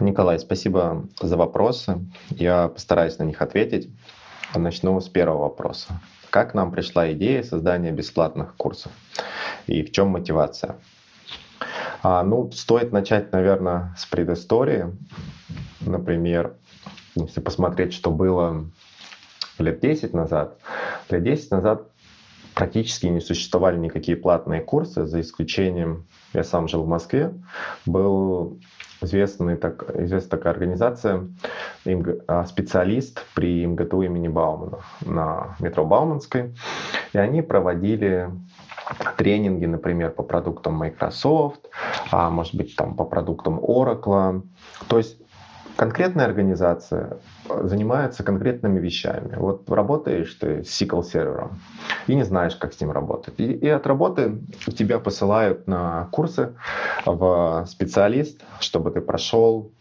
[0.00, 2.00] Николай, спасибо за вопросы.
[2.30, 3.88] Я постараюсь на них ответить.
[4.54, 6.00] Начну с первого вопроса.
[6.30, 8.90] Как нам пришла идея создания бесплатных курсов?
[9.66, 10.76] И в чем мотивация?
[12.02, 14.86] А, ну, стоит начать, наверное, с предыстории.
[15.80, 16.54] Например,
[17.14, 18.66] если посмотреть, что было
[19.58, 20.58] лет 10 назад.
[21.08, 21.88] Лет 10 назад
[22.54, 27.32] практически не существовали никакие платные курсы, за исключением, я сам жил в Москве,
[27.86, 28.58] был
[29.02, 31.28] известный, так, известная такая организация,
[32.26, 36.54] а, специалист при МГТУ имени Баумана на метро Бауманской.
[37.12, 38.30] И они проводили
[39.16, 41.68] тренинги, например, по продуктам Microsoft,
[42.10, 44.42] а может быть там по продуктам Oracle.
[44.88, 45.18] То есть
[45.76, 49.34] конкретная организация занимается конкретными вещами.
[49.36, 51.60] Вот работаешь ты с SQL сервером
[52.06, 53.34] и не знаешь, как с ним работать.
[53.38, 54.40] И, и от работы
[54.76, 56.54] тебя посылают на курсы
[57.04, 59.72] в специалист, чтобы ты прошел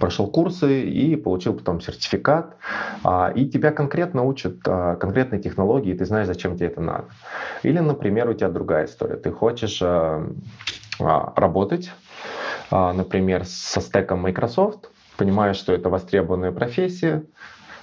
[0.00, 2.56] прошел курсы и получил потом сертификат,
[3.04, 7.04] а, и тебя конкретно учат а, конкретной технологии, и ты знаешь, зачем тебе это надо.
[7.62, 9.16] Или, например, у тебя другая история.
[9.16, 10.26] Ты хочешь а,
[10.98, 11.92] работать,
[12.72, 17.24] например, со стеком Microsoft, понимаешь, что это востребованная профессия,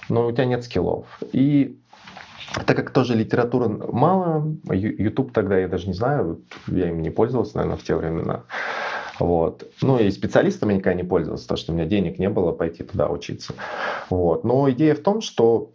[0.08, 1.06] но у тебя нет скиллов.
[1.32, 1.78] И
[2.66, 7.58] так как тоже литературы мало, YouTube тогда я даже не знаю, я им не пользовался,
[7.58, 8.42] наверное, в те времена.
[9.18, 9.66] Вот.
[9.82, 12.82] Ну и специалистами я никогда не пользовался, потому что у меня денег не было пойти
[12.82, 13.54] туда учиться.
[14.10, 14.44] Вот.
[14.44, 15.70] Но идея в том, что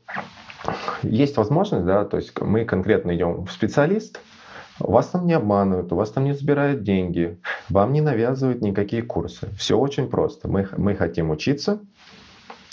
[1.04, 4.20] есть возможность, да, то есть мы конкретно идем в специалист,
[4.80, 9.50] вас там не обманывают, у вас там не забирают деньги, вам не навязывают никакие курсы.
[9.58, 10.48] Все очень просто.
[10.48, 11.80] Мы, мы хотим учиться,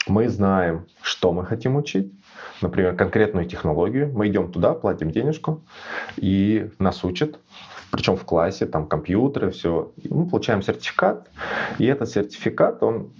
[0.06, 2.12] мы знаем, что мы хотим учить,
[2.62, 5.62] например, конкретную технологию, мы идем туда, платим денежку,
[6.16, 7.38] и нас учат,
[7.90, 9.92] причем в классе, там компьютеры, все.
[10.08, 11.28] Мы получаем сертификат,
[11.78, 13.10] и этот сертификат, он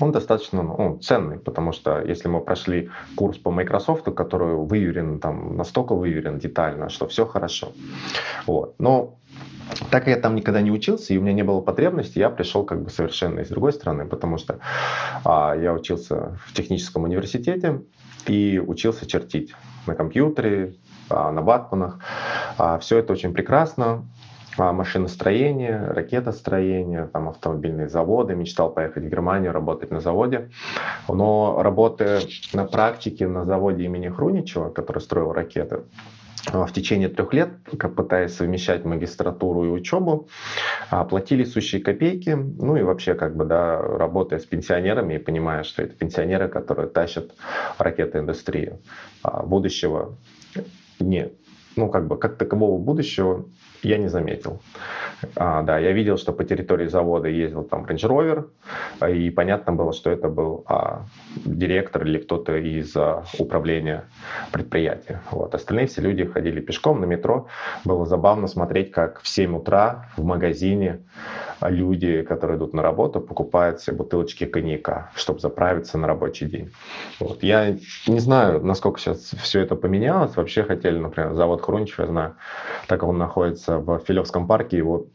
[0.00, 5.56] он достаточно ну, ценный, потому что если мы прошли курс по Microsoft, который выверен, там,
[5.56, 7.72] настолько выверен детально, что все хорошо.
[8.46, 8.74] Вот.
[8.78, 9.16] Но
[9.90, 12.64] так как я там никогда не учился, и у меня не было потребности, я пришел
[12.64, 14.58] как бы совершенно из другой стороны, потому что
[15.24, 17.82] а, я учился в техническом университете
[18.26, 19.54] и учился чертить
[19.86, 20.74] на компьютере,
[21.08, 21.98] а, на ватманах.
[22.58, 24.04] А, все это очень прекрасно,
[24.72, 28.34] машиностроение, ракетостроение, там, автомобильные заводы.
[28.34, 30.50] Мечтал поехать в Германию, работать на заводе.
[31.08, 32.20] Но работая
[32.52, 35.84] на практике на заводе имени Хруничева, который строил ракеты,
[36.52, 40.28] а, в течение трех лет, как пытаясь совмещать магистратуру и учебу,
[40.90, 45.62] а, платили сущие копейки, ну и вообще как бы, да, работая с пенсионерами и понимая,
[45.62, 47.32] что это пенсионеры, которые тащат
[47.78, 48.80] ракетоиндустрию
[49.44, 50.16] будущего,
[50.98, 51.34] нет,
[51.76, 53.44] ну как бы как такового будущего
[53.82, 54.60] я не заметил.
[55.36, 58.08] А, да, я видел, что по территории завода ездил там Range
[59.00, 61.04] Rover, и понятно было, что это был а,
[61.44, 64.04] директор или кто-то из а, управления
[64.52, 65.20] предприятия.
[65.30, 65.54] Вот.
[65.54, 67.48] Остальные все люди ходили пешком на метро.
[67.84, 71.00] Было забавно смотреть, как в 7 утра в магазине
[71.60, 76.70] люди, которые идут на работу, покупают себе бутылочки коньяка, чтобы заправиться на рабочий день.
[77.18, 77.42] Вот.
[77.42, 77.76] Я
[78.06, 80.36] не знаю, насколько сейчас все это поменялось.
[80.36, 82.36] Вообще хотели, например, завод Хрунчев, я знаю,
[82.86, 85.06] так он находится в Филевском парке, его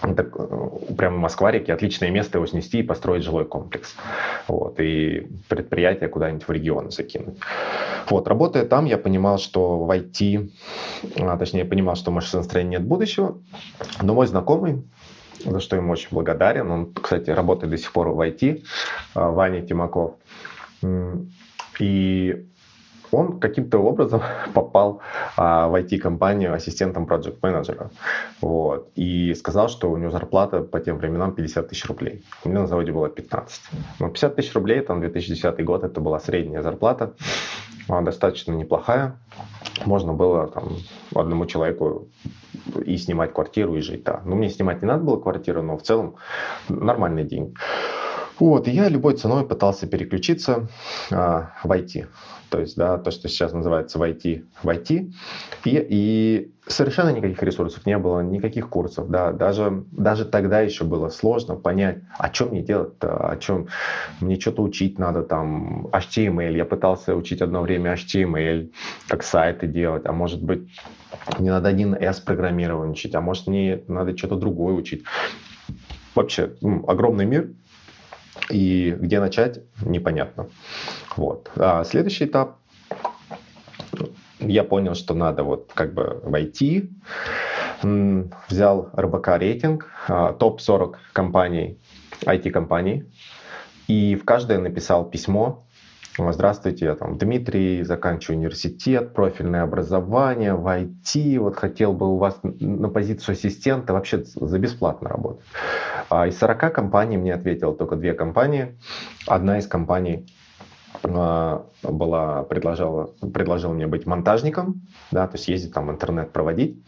[0.00, 3.94] так, э, прямо в Москва-реке отличное место его снести и построить жилой комплекс.
[4.46, 7.38] Вот, и предприятие куда-нибудь в регион закинуть.
[8.08, 10.50] Вот, работая там, я понимал, что в IT,
[11.20, 13.38] а, точнее, я понимал, что в машиностроении нет будущего,
[14.00, 14.84] но мой знакомый,
[15.44, 16.70] за что ему очень благодарен.
[16.70, 18.62] Он, кстати, работает до сих пор в IT,
[19.14, 20.14] а, Ваня Тимаков.
[21.80, 22.46] И
[23.10, 24.22] он каким-то образом
[24.54, 25.00] попал
[25.36, 27.90] а, в IT-компанию ассистентом проект менеджера
[28.40, 32.24] вот, и сказал, что у него зарплата по тем временам 50 тысяч рублей.
[32.44, 33.60] У меня на заводе было 15.
[34.00, 37.14] Но 50 тысяч рублей, там 2010 год, это была средняя зарплата,
[37.88, 39.18] а, достаточно неплохая.
[39.84, 40.76] Можно было там,
[41.14, 42.08] одному человеку
[42.84, 44.04] и снимать квартиру, и жить.
[44.04, 44.20] Да.
[44.24, 46.16] Ну, мне снимать не надо было квартиру, но в целом
[46.68, 47.54] нормальный день.
[48.38, 50.68] Вот, и я любой ценой пытался переключиться
[51.10, 52.06] а, в IT.
[52.50, 55.12] То есть, да, то, что сейчас называется в IT, в IT.
[55.64, 59.10] И, и совершенно никаких ресурсов не было, никаких курсов.
[59.10, 63.68] Да, даже, даже тогда еще было сложно понять, о чем мне делать-то, о чем
[64.20, 66.56] мне что-то учить надо, там, HTML.
[66.56, 68.70] Я пытался учить одно время HTML,
[69.08, 70.68] как сайты делать, а может быть,
[71.38, 75.04] мне надо один s программирование учить, а может мне надо что-то другое учить.
[76.14, 76.52] Вообще,
[76.86, 77.50] огромный мир,
[78.50, 80.48] и где начать, непонятно.
[81.16, 81.50] Вот.
[81.56, 82.58] А следующий этап
[84.40, 86.90] я понял, что надо вот как бы войти,
[87.82, 91.78] взял РБК рейтинг, а, топ-40 компаний
[92.22, 93.04] IT-компаний,
[93.86, 95.64] и в каждой написал письмо,
[96.18, 102.40] Здравствуйте, я там Дмитрий, заканчиваю университет, профильное образование в IT, вот хотел бы у вас
[102.42, 105.44] на позицию ассистента вообще за бесплатно работать.
[106.10, 108.76] А из 40 компаний мне ответило только две компании.
[109.28, 110.26] Одна из компаний
[111.04, 114.82] а, была, предложила, предложила мне быть монтажником,
[115.12, 116.82] да, то есть ездить там интернет проводить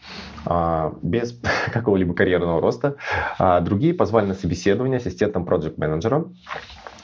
[0.45, 1.39] а, без
[1.73, 2.97] какого-либо карьерного роста.
[3.39, 6.25] А другие позвали на собеседование ассистентом проект менеджера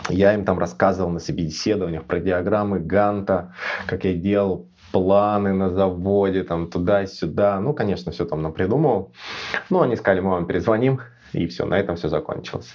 [0.10, 3.54] я им там рассказывал на собеседованиях про диаграммы Ганта,
[3.86, 7.60] как я делал планы на заводе, там туда-сюда.
[7.60, 9.12] Ну, конечно, все там напридумывал.
[9.70, 11.02] Ну, они сказали, мы вам перезвоним,
[11.34, 12.74] и все, на этом все закончилось.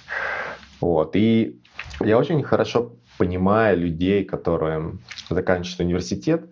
[0.79, 1.15] Вот.
[1.15, 1.59] И
[1.99, 4.93] я очень хорошо понимаю людей, которые
[5.29, 6.45] заканчивают университет,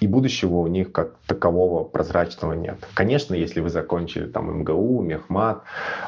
[0.00, 2.86] и будущего у них как такового прозрачного нет.
[2.94, 5.62] Конечно, если вы закончили там МГУ, Мехмат,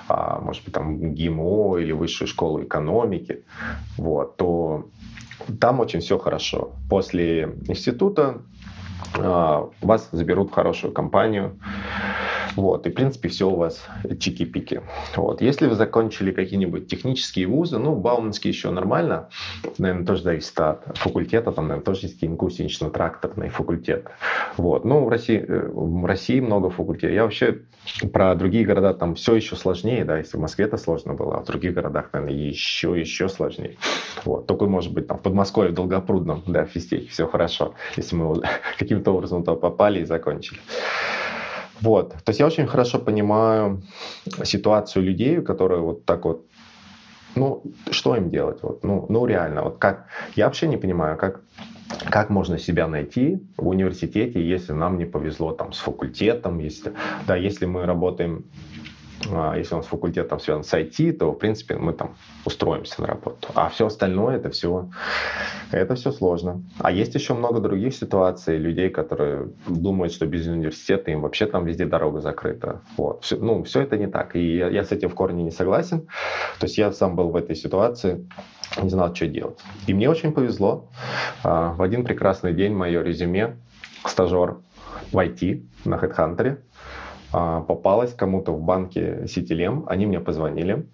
[0.09, 3.45] а, может быть там ГИМО или высшую школу экономики,
[3.97, 4.87] вот, то
[5.61, 6.73] там очень все хорошо.
[6.91, 8.43] После института
[9.17, 11.59] а, вас заберут в хорошую компанию,
[12.59, 13.87] вот, и, в принципе, все у вас
[14.19, 14.83] чики-пики.
[15.15, 15.41] Вот.
[15.41, 19.29] Если вы закончили какие-нибудь технические вузы, ну, Бауманский еще нормально,
[19.79, 24.09] наверное, тоже зависит от факультета, там, наверное, тоже есть гусенично-тракторный факультет.
[24.57, 24.85] Вот.
[24.85, 27.15] Ну, в России, э, в России много факультетов.
[27.15, 27.61] Я вообще
[28.13, 31.43] про другие города там все еще сложнее, да, если в Москве это сложно было, а
[31.43, 33.77] в других городах, наверное, еще, еще сложнее.
[34.25, 34.49] Вот.
[34.49, 38.43] Только, может быть, там в Подмосковье, в Долгопрудном, да, в физтехе все хорошо, если мы
[38.79, 40.59] каким-то образом туда попали и закончили.
[41.81, 42.13] Вот.
[42.13, 43.83] То есть я очень хорошо понимаю
[44.45, 46.47] ситуацию людей, которые вот так вот
[47.35, 48.63] ну, что им делать?
[48.63, 50.07] Вот, ну, ну, реально, вот как...
[50.35, 51.41] Я вообще не понимаю, как,
[52.11, 56.93] как можно себя найти в университете, если нам не повезло там с факультетом, если,
[57.27, 58.45] да, если мы работаем
[59.57, 63.09] если у нас факультет там связан с IT, то, в принципе, мы там устроимся на
[63.09, 63.49] работу.
[63.55, 64.89] А все остальное, это все,
[65.73, 66.63] это все сложно.
[66.79, 71.65] А есть еще много других ситуаций, людей, которые думают, что без университета им вообще там
[71.65, 72.81] везде дорога закрыта.
[72.97, 73.25] Вот.
[73.25, 74.37] Все, ну, все это не так.
[74.37, 76.03] И я, я с этим в корне не согласен.
[76.61, 78.27] То есть я сам был в этой ситуации,
[78.81, 79.59] не знал, что делать.
[79.87, 80.89] И мне очень повезло.
[81.43, 83.57] А, в один прекрасный день мое резюме
[84.07, 84.59] стажер
[85.13, 86.59] в IT на HeadHunter а,
[87.31, 90.87] попалась кому-то в банке Ситилем, они мне позвонили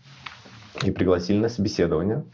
[0.83, 2.25] и пригласили на собеседование.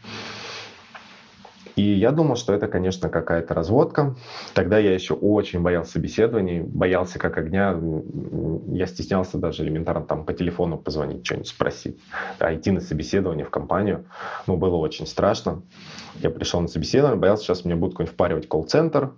[1.75, 4.15] И я думал, что это, конечно, какая-то разводка.
[4.53, 7.79] Тогда я еще очень боялся собеседований, боялся как огня.
[8.67, 11.99] Я стеснялся даже элементарно там по телефону позвонить, что-нибудь спросить.
[12.39, 14.05] А идти на собеседование в компанию,
[14.47, 15.63] ну, было очень страшно.
[16.19, 19.13] Я пришел на собеседование, боялся, сейчас мне будут какой-нибудь впаривать колл-центр.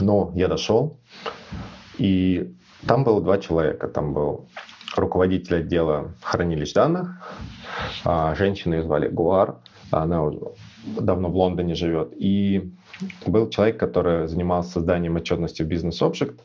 [0.00, 0.98] Но я дошел,
[1.98, 2.54] и
[2.86, 3.88] там было два человека.
[3.88, 4.46] Там был
[4.96, 7.10] руководитель отдела хранилищ данных.
[8.04, 9.56] А, женщину ее звали Гуар.
[9.90, 10.38] Она уже
[10.84, 12.12] давно в Лондоне живет.
[12.16, 12.72] И
[13.26, 16.40] был человек, который занимался созданием отчетности в бизнес Object.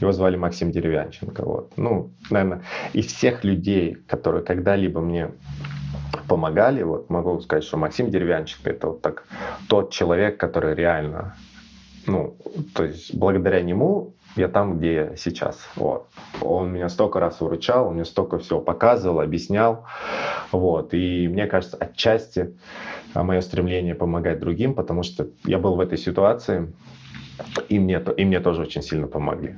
[0.00, 1.44] Его звали Максим Деревянченко.
[1.44, 1.72] Вот.
[1.76, 5.30] Ну, наверное, из всех людей, которые когда-либо мне
[6.28, 9.24] помогали, вот могу сказать, что Максим Деревянченко это вот так
[9.68, 11.36] тот человек, который реально,
[12.06, 12.36] ну,
[12.74, 15.68] то есть благодаря нему я там, где я сейчас.
[15.76, 16.06] Вот.
[16.40, 19.84] Он меня столько раз выручал, он мне столько всего показывал, объяснял.
[20.52, 20.94] Вот.
[20.94, 22.56] И мне кажется, отчасти
[23.14, 26.72] а, мое стремление помогать другим, потому что я был в этой ситуации,
[27.68, 29.56] и мне, и мне тоже очень сильно помогли.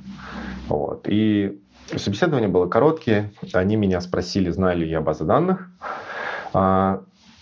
[0.67, 1.07] Вот.
[1.07, 1.59] И
[1.95, 3.31] собеседование было короткие.
[3.53, 5.69] Они меня спросили, знаю ли я базы данных.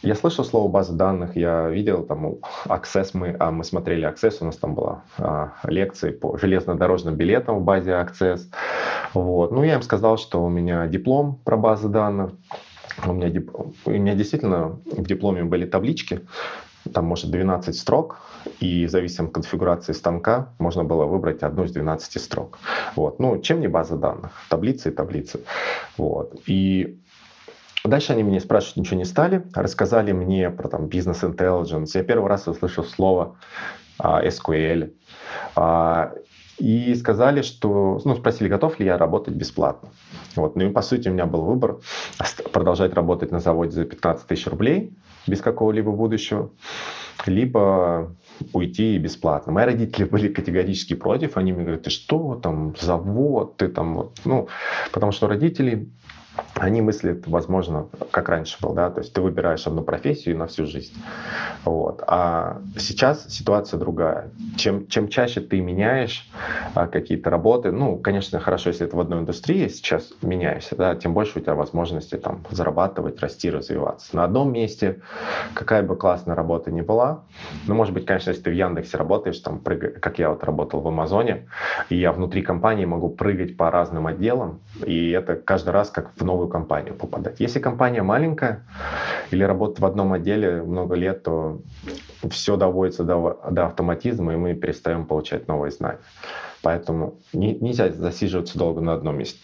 [0.04, 4.46] Я слышал слово база данных, я видел там Access, мы, а, мы смотрели Access, у
[4.46, 8.42] нас там была а, лекция по железнодорожным билетам в базе Access.
[9.14, 9.52] Вот.
[9.52, 12.32] Ну, я им сказал, что у меня диплом про базы данных,
[13.06, 13.52] у меня, дип...
[13.86, 16.22] у меня действительно в дипломе были таблички,
[16.94, 18.18] там может 12 строк,
[18.60, 22.58] и в зависимости от конфигурации станка можно было выбрать одну из 12 строк.
[22.96, 23.20] Вот.
[23.20, 24.32] Ну, чем не база данных?
[24.50, 25.42] Таблицы и таблицы.
[25.98, 26.42] Вот.
[26.48, 27.00] И
[27.84, 31.92] Дальше они меня спрашивать ничего не стали, рассказали мне про там бизнес intelligence.
[31.96, 33.38] Я первый раз услышал слово
[33.98, 34.94] а, SQL.
[35.56, 36.14] А,
[36.62, 39.90] и сказали, что, ну, спросили, готов ли я работать бесплатно.
[40.36, 40.56] Вот.
[40.56, 41.80] Ну и по сути у меня был выбор
[42.54, 44.94] продолжать работать на заводе за 15 тысяч рублей
[45.26, 46.52] без какого-либо будущего,
[47.26, 48.16] либо
[48.54, 49.52] уйти бесплатно.
[49.52, 54.20] Мои родители были категорически против, они мне говорят, ты что, там, завод, ты там, вот,
[54.24, 54.48] ну,
[54.92, 55.90] потому что родители
[56.56, 60.66] они мыслят, возможно, как раньше был, да, то есть ты выбираешь одну профессию на всю
[60.66, 60.94] жизнь.
[61.66, 62.04] Вот.
[62.06, 64.30] А сейчас ситуация другая.
[64.58, 66.30] Чем, чем чаще ты меняешь
[66.76, 71.14] а, какие-то работы, ну, конечно, хорошо, если это в одной индустрии сейчас меняешься, да, тем
[71.14, 74.16] больше у тебя возможности там зарабатывать, расти, развиваться.
[74.16, 75.02] На одном месте,
[75.54, 77.24] какая бы классная работа ни была,
[77.68, 80.00] ну, может быть, конечно, если ты в Яндексе работаешь, там, прыг...
[80.00, 81.48] как я вот работал в Амазоне,
[81.90, 86.26] и я внутри компании могу прыгать по разным отделам, и это каждый раз как в
[86.26, 87.40] новую компанию попадать.
[87.40, 88.66] Если компания маленькая
[89.32, 91.62] или работает в одном отделе много лет, то
[92.30, 96.00] все доводится до, до автоматизма, и мы перестаем получать новые знания.
[96.62, 99.40] Поэтому не, нельзя засиживаться долго на одном месте.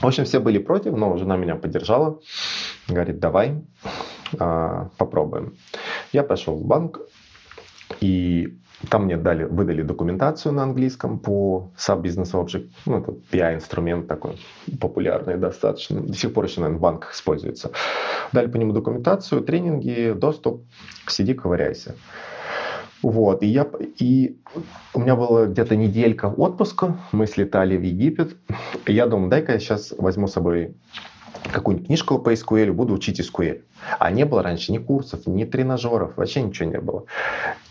[0.00, 2.20] В общем, все были против, но жена меня поддержала.
[2.88, 3.62] Говорит, давай,
[4.38, 5.56] а, попробуем.
[6.12, 7.00] Я пошел в банк,
[8.00, 12.70] и там мне дали, выдали документацию на английском по SAP Business Object.
[12.86, 14.40] Ну, это PI-инструмент такой
[14.80, 16.00] популярный достаточно.
[16.00, 17.72] До сих пор еще, наверное, в банках используется.
[18.32, 20.64] Дали по нему документацию, тренинги, доступ.
[21.06, 21.94] Сиди, ковыряйся.
[23.02, 23.66] Вот, и, я,
[23.98, 24.36] и
[24.92, 28.36] у меня была где-то неделька отпуска, мы слетали в Египет,
[28.86, 30.74] и я думаю, дай-ка я сейчас возьму с собой
[31.50, 33.62] какую-нибудь книжку по SQL, буду учить SQL.
[33.98, 37.04] А не было раньше ни курсов, ни тренажеров, вообще ничего не было.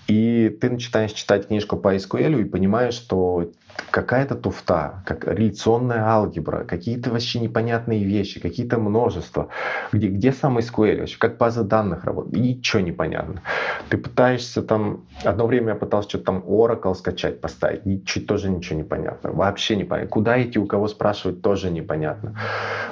[0.07, 3.51] И ты начинаешь читать книжку по SQL и понимаешь, что
[3.91, 9.49] какая-то туфта, как реляционная алгебра, какие-то вообще непонятные вещи, какие-то множества.
[9.91, 13.41] Где, где сам SQL вообще, как база данных работает, ничего не понятно.
[13.89, 18.77] Ты пытаешься там, одно время я пытался что-то там Oracle скачать, поставить, ничего, тоже ничего
[18.77, 20.09] не понятно, вообще не понятно.
[20.09, 22.35] Куда идти, у кого спрашивать, тоже непонятно.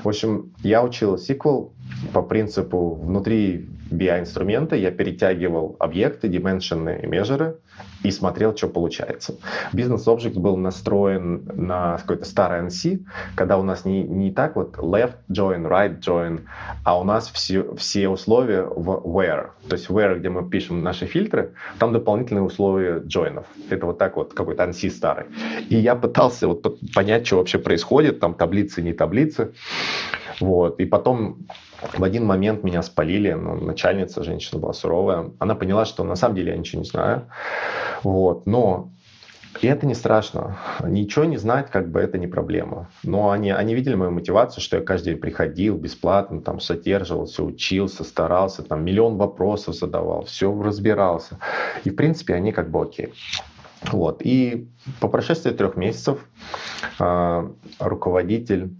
[0.03, 1.71] В общем, я учил SQL
[2.13, 7.57] по принципу внутри BI-инструмента я перетягивал объекты, дименшины и межеры
[8.03, 9.35] и смотрел, что получается.
[9.73, 14.77] Бизнес Object был настроен на какой-то старый NC, когда у нас не, не так вот
[14.77, 16.41] left join, right join,
[16.83, 19.51] а у нас все, все условия в where.
[19.69, 23.45] То есть where, где мы пишем наши фильтры, там дополнительные условия joinов.
[23.69, 25.25] Это вот так вот какой-то NC старый.
[25.69, 29.53] И я пытался вот понять, что вообще происходит, там таблицы, не таблицы.
[30.39, 30.79] Вот.
[30.79, 31.47] И потом
[31.81, 35.31] в один момент меня спалили, ну, начальница, женщина была суровая.
[35.39, 37.29] Она поняла, что на самом деле я ничего не знаю.
[38.03, 38.45] Вот.
[38.47, 38.91] Но
[39.61, 40.57] и это не страшно.
[40.83, 42.89] Ничего не знать, как бы это не проблема.
[43.03, 48.03] Но они, они видели мою мотивацию, что я каждый день приходил бесплатно, там содерживался, учился,
[48.03, 51.39] старался, там миллион вопросов задавал, все разбирался.
[51.83, 53.13] И в принципе они как бы окей.
[53.91, 54.21] Вот.
[54.23, 54.67] И
[54.99, 56.27] по прошествии трех месяцев
[56.99, 58.75] э, руководитель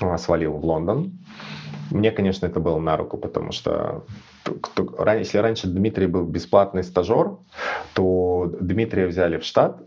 [0.00, 1.12] э, свалил в Лондон.
[1.90, 4.04] Мне, конечно, это было на руку, потому что
[5.18, 7.36] если раньше Дмитрий был бесплатный стажер,
[7.94, 9.80] то Дмитрия взяли в штат,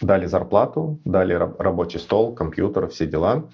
[0.00, 3.44] дали зарплату, дали рабочий стол, компьютер, все дела.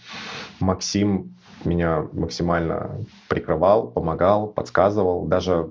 [0.61, 5.71] Максим меня максимально прикрывал, помогал, подсказывал, даже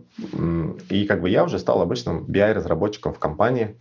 [0.89, 3.77] и как бы я уже стал обычным BI-разработчиком в компании.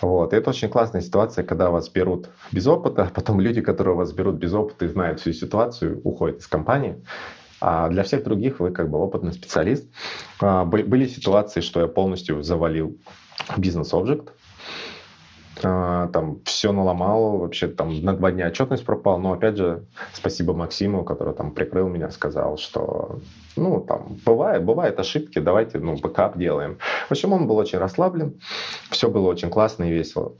[0.00, 0.32] Вот.
[0.32, 4.52] Это очень классная ситуация, когда вас берут без опыта, потом люди, которые вас берут без
[4.52, 7.02] опыта и знают всю ситуацию, уходят из компании.
[7.68, 9.88] А для всех других вы как бы опытный специалист.
[10.40, 12.96] А, были ситуации, что я полностью завалил
[13.56, 14.32] бизнес-объект,
[15.64, 20.54] а, там все наломал, вообще там на два дня отчетность пропал, но опять же спасибо
[20.54, 23.18] Максиму, который там прикрыл меня, сказал, что
[23.56, 26.78] ну там бывает, бывают ошибки, давайте ну бэкап делаем.
[27.08, 28.40] В общем, он был очень расслаблен,
[28.90, 30.34] все было очень классно и весело.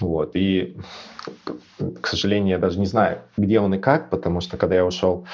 [0.00, 0.76] Вот, и
[2.00, 5.26] к сожалению, я даже не знаю, где он и как, потому что когда я ушел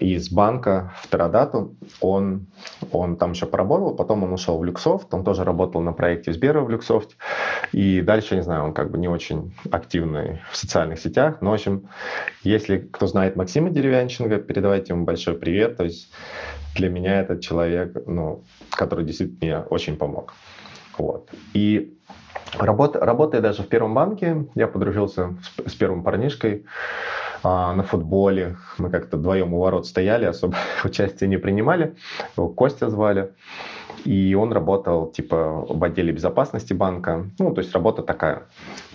[0.00, 2.46] из банка в Терадату, он,
[2.92, 6.60] он там еще поработал, потом он ушел в Luxoft, он тоже работал на проекте Сбера
[6.60, 7.16] в Luxoft,
[7.72, 11.54] и дальше, не знаю, он как бы не очень активный в социальных сетях, но, в
[11.54, 11.88] общем,
[12.42, 16.10] если кто знает Максима Деревянченко, передавайте ему большой привет, то есть
[16.74, 20.34] для меня этот человек, ну, который действительно мне очень помог.
[20.98, 21.30] Вот.
[21.54, 21.93] И
[22.58, 25.34] Работ, работая даже в первом банке, я подружился
[25.66, 26.64] с, с первым парнишкой
[27.42, 28.56] а, на футболе.
[28.78, 31.96] Мы как-то вдвоем у ворот стояли, особо участия не принимали.
[32.36, 33.32] Его Костя звали.
[34.04, 37.26] И он работал типа в отделе безопасности банка.
[37.38, 38.44] Ну, то есть работа такая.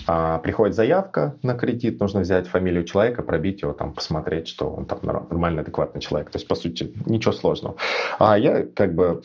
[0.08, 4.86] А, приходит заявка на кредит, нужно взять фамилию человека, пробить его, там, посмотреть, что он
[4.86, 6.30] там нормальный, адекватный человек.
[6.30, 7.76] То есть, по сути, ничего сложного.
[8.20, 9.22] А я как бы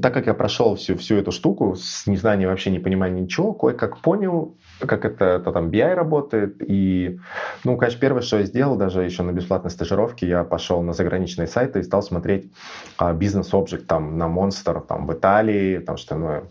[0.00, 3.98] так как я прошел всю, всю эту штуку с незнанием вообще не понимая ничего, кое-как
[3.98, 6.56] понял, как это, это там BI работает.
[6.60, 7.18] И,
[7.64, 11.46] ну, конечно, первое, что я сделал, даже еще на бесплатной стажировке, я пошел на заграничные
[11.46, 12.50] сайты и стал смотреть
[12.96, 16.42] а, бизнес-объект там на Monster, там в Италии, там что ну,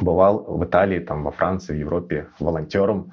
[0.00, 3.12] бывал в Италии, там во Франции, в Европе волонтером.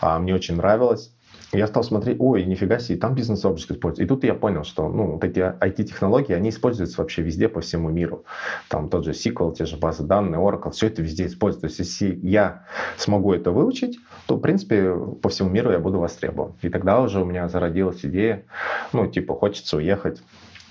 [0.00, 1.15] А, мне очень нравилось.
[1.52, 4.02] Я стал смотреть, ой, нифига себе, там бизнес-обжект используется.
[4.02, 7.88] И тут я понял, что ну, вот эти IT-технологии, они используются вообще везде по всему
[7.88, 8.24] миру.
[8.68, 11.76] Там тот же SQL, те же базы данных, Oracle, все это везде используется.
[11.76, 12.64] То есть если я
[12.96, 16.54] смогу это выучить, то, в принципе, по всему миру я буду востребован.
[16.62, 18.44] И тогда уже у меня зародилась идея,
[18.92, 20.22] ну, типа, хочется уехать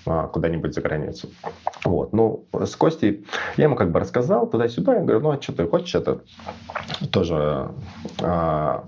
[0.06, 1.30] а, куда-нибудь за границу.
[1.84, 2.12] Вот.
[2.12, 4.94] Ну, с Костей я ему как бы рассказал туда-сюда.
[4.94, 6.20] Я говорю, ну, а что ты хочешь это
[7.10, 7.70] тоже
[8.22, 8.84] а,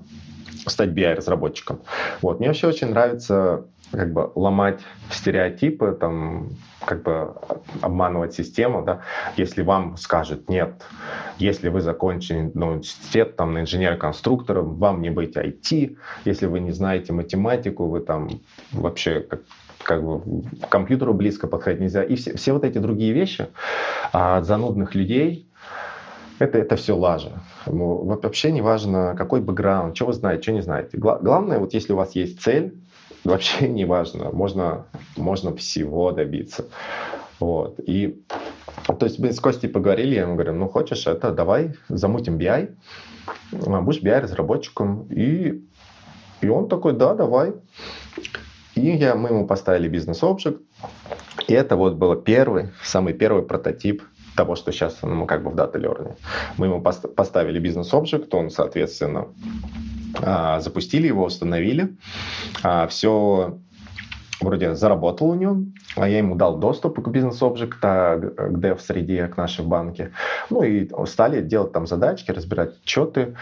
[0.68, 1.80] стать BI-разработчиком.
[2.22, 2.38] Вот.
[2.38, 6.50] Мне вообще очень нравится как бы ломать стереотипы, там,
[6.84, 7.34] как бы
[7.80, 9.00] обманывать систему, да,
[9.36, 10.82] если вам скажут нет,
[11.38, 16.72] если вы закончили ну, университет там на инженера-конструктора, вам не быть IT, если вы не
[16.72, 18.28] знаете математику, вы там
[18.72, 19.40] вообще как,
[19.82, 22.02] как бы к компьютеру близко подходить нельзя.
[22.02, 23.48] И все, все вот эти другие вещи
[24.12, 25.48] от занудных людей,
[26.38, 27.40] это, это все лажа.
[27.66, 30.96] Вообще не важно, какой бэкграунд, что вы знаете, что не знаете.
[30.96, 32.74] Главное, вот если у вас есть цель,
[33.24, 36.66] вообще не важно, можно, можно всего добиться.
[37.40, 37.78] Вот.
[37.86, 38.20] И
[38.86, 42.74] то есть мы с Костей поговорили, я ему говорю, ну хочешь это, давай замутим BI,
[43.66, 45.06] а, будешь BI-разработчиком.
[45.10, 45.62] И,
[46.40, 47.54] и он такой, да, давай.
[48.74, 50.60] И я, мы ему поставили бизнес-обжект.
[51.46, 54.02] И это вот был первый, самый первый прототип
[54.38, 56.16] того, что сейчас ну, как бы в Data Learning.
[56.58, 59.26] Мы ему поставили бизнес-обжект, он, соответственно,
[60.22, 61.96] а, запустили его, установили.
[62.62, 63.58] А, Все
[64.40, 65.56] вроде заработал у него,
[65.96, 70.12] а я ему дал доступ к бизнес-обжекта, к dev-среде, к нашей банке.
[70.50, 73.34] Ну и стали делать там задачки, разбирать отчеты.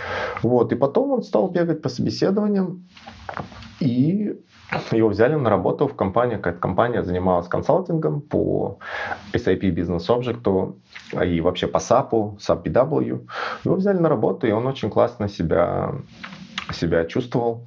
[0.42, 0.72] Вот.
[0.72, 2.88] И потом он стал бегать по собеседованиям.
[3.80, 4.34] И
[4.92, 6.38] его взяли на работу в компанию.
[6.38, 8.78] Какая-то компания занималась консалтингом по
[9.32, 10.74] SAP Object
[11.12, 13.28] и вообще по SAP, SAP BW.
[13.64, 15.92] Его взяли на работу, и он очень классно себя
[16.72, 17.66] себя чувствовал.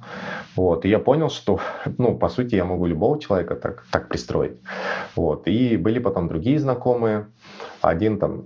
[0.56, 0.84] Вот.
[0.84, 1.60] И я понял, что,
[1.98, 4.58] ну, по сути, я могу любого человека так, так пристроить.
[5.16, 5.48] Вот.
[5.48, 7.26] И были потом другие знакомые.
[7.80, 8.44] Один там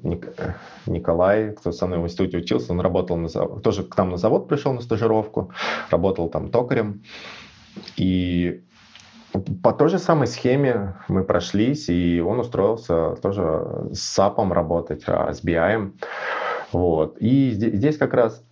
[0.87, 4.17] Николай, кто со мной в институте учился, он работал на завод, тоже к нам на
[4.17, 5.51] завод пришел на стажировку,
[5.91, 7.03] работал там токарем.
[7.97, 8.63] И
[9.63, 15.33] по той же самой схеме мы прошлись, и он устроился тоже с САПом работать, а,
[15.33, 15.93] с BI.
[16.73, 17.17] Вот.
[17.19, 18.45] И здесь как раз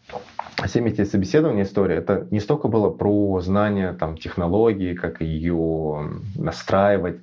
[0.67, 7.21] все эти собеседования история, это не столько было про знание там, технологии, как ее настраивать,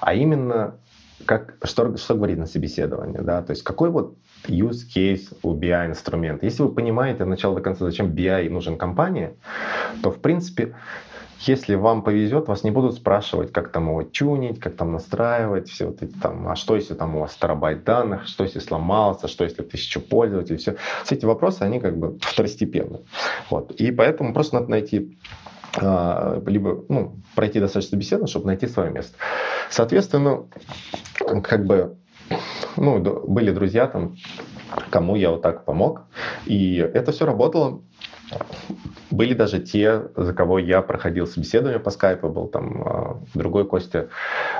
[0.00, 0.76] а именно
[1.26, 4.16] как, что, что говорит на собеседовании, да, то есть какой вот
[4.48, 6.46] use case у BI инструмента.
[6.46, 9.34] Если вы понимаете от начала до конца, зачем BI нужен компании,
[10.02, 10.74] то, в принципе,
[11.46, 15.86] если вам повезет, вас не будут спрашивать, как там его тюнить, как там настраивать, все
[15.86, 19.44] вот эти там, а что если там у вас терабайт данных, что если сломался, что
[19.44, 20.76] если тысячу пользователей, все.
[21.04, 23.00] Все эти вопросы, они как бы второстепенны.
[23.48, 23.72] Вот.
[23.72, 25.18] И поэтому просто надо найти
[25.76, 29.16] а, либо ну, пройти достаточно беседу, чтобы найти свое место.
[29.70, 30.44] Соответственно,
[31.42, 31.96] как бы
[32.76, 34.16] ну, были друзья там,
[34.90, 36.02] кому я вот так помог,
[36.46, 37.82] и это все работало.
[39.10, 44.08] Были даже те, за кого я проходил собеседование по скайпу, был там э, другой Костя,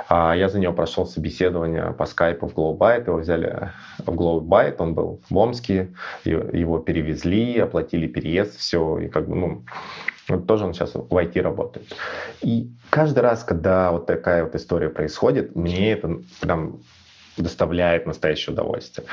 [0.09, 4.93] а я за него прошел собеседование по скайпу в Glowbyte, его взяли в Glowbyte, он
[4.93, 5.93] был в Омске,
[6.25, 9.63] его перевезли, оплатили переезд, все, и как бы, ну,
[10.27, 11.87] вот тоже он сейчас в IT работает.
[12.41, 16.81] И каждый раз, когда вот такая вот история происходит, мне это прям
[17.41, 19.07] доставляет настоящее удовольствие.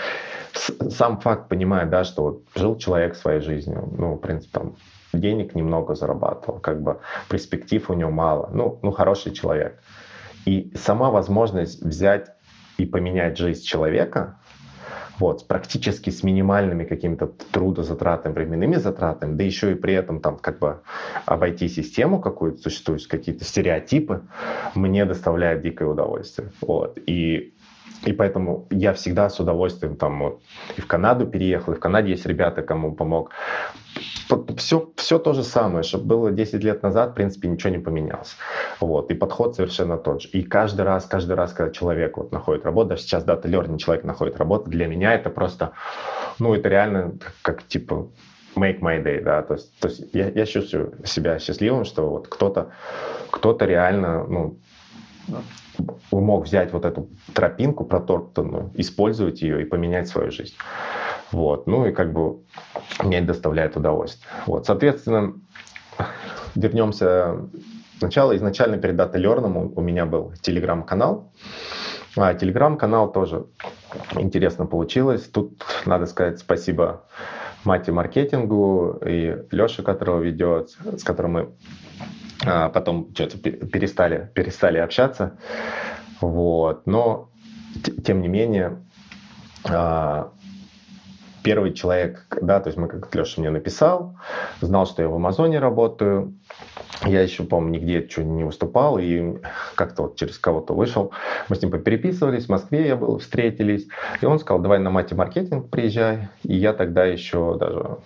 [0.90, 4.76] Сам факт, понимаю, да, что вот жил человек своей жизнью, ну, в принципе, там,
[5.12, 9.80] денег немного зарабатывал, как бы перспектив у него мало, ну, ну хороший человек.
[10.44, 12.30] И сама возможность взять
[12.78, 14.38] и поменять жизнь человека,
[15.18, 20.60] вот, практически с минимальными какими-то трудозатратами, временными затратами, да еще и при этом там как
[20.60, 20.80] бы
[21.26, 24.22] обойти систему какую-то, существуют какие-то стереотипы,
[24.74, 26.52] мне доставляет дикое удовольствие.
[26.60, 26.98] Вот.
[27.06, 27.54] И
[28.05, 30.42] и поэтому я всегда с удовольствием там вот,
[30.77, 33.31] и в Канаду переехал, и в Канаде есть ребята, кому помог.
[34.57, 38.37] Все, все то же самое, что было 10 лет назад, в принципе, ничего не поменялось.
[38.81, 40.29] Вот, и подход совершенно тот же.
[40.29, 44.05] И каждый раз, каждый раз, когда человек вот находит работу, даже сейчас дата learning человек
[44.05, 45.72] находит работу, для меня это просто,
[46.38, 48.09] ну, это реально как, типа
[48.57, 52.29] make my day, да, то есть, то есть я, я чувствую себя счастливым, что вот
[52.29, 52.72] кто-то,
[53.31, 54.59] кто-то реально, ну,
[56.10, 60.54] мог взять вот эту тропинку протоптанную, использовать ее и поменять свою жизнь.
[61.32, 61.66] Вот.
[61.66, 62.40] Ну и как бы
[63.02, 64.28] мне доставляет удовольствие.
[64.46, 64.66] Вот.
[64.66, 65.34] Соответственно,
[66.54, 67.48] вернемся
[67.98, 68.36] сначала.
[68.36, 71.32] Изначально перед Data Learn у меня был телеграм-канал.
[72.16, 73.46] А телеграм-канал тоже
[74.16, 75.22] интересно получилось.
[75.28, 77.04] Тут надо сказать спасибо
[77.68, 81.48] Мате маркетингу и Леше, которого ведет, с которым мы
[82.46, 85.38] а потом что-то перестали, перестали общаться.
[86.20, 86.87] Вот.
[86.87, 87.28] Но,
[88.04, 88.78] тем не менее,
[89.64, 90.33] а,
[91.42, 94.16] первый человек, да, то есть мы, как Леша мне написал,
[94.61, 96.35] знал, что я в Амазоне работаю,
[97.05, 99.38] я еще, по-моему, нигде что не выступал, и
[99.74, 101.12] как-то вот через кого-то вышел.
[101.48, 103.87] Мы с ним попереписывались, в Москве я был, встретились.
[104.20, 106.29] И он сказал, давай на мате маркетинг приезжай.
[106.42, 107.98] И я тогда еще даже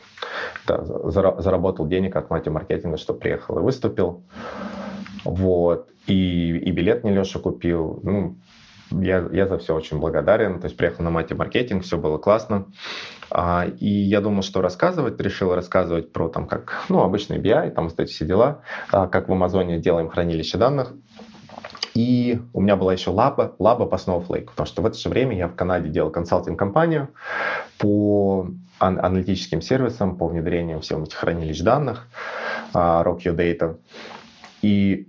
[0.66, 4.22] да, заработал денег от мате маркетинга, что приехал и выступил.
[5.24, 5.88] Вот.
[6.06, 8.00] И, и билет мне Леша купил.
[8.02, 8.36] Ну,
[9.00, 10.60] я, я за все очень благодарен.
[10.60, 12.66] То есть приехал на мате маркетинг, все было классно.
[13.30, 17.88] А, и я думал, что рассказывать, решил рассказывать про там как, ну, обычный BI, там
[17.88, 20.92] вот эти все дела, а, как в Амазоне делаем хранилище данных.
[21.94, 25.36] И у меня была еще лаба, лаба по Snowflake, потому что в это же время
[25.36, 27.08] я в Канаде делал консалтинг-компанию
[27.78, 32.08] по ан- аналитическим сервисам, по внедрению всем этих хранилищ данных,
[32.72, 33.76] uh, Rock Your Data.
[34.62, 35.08] И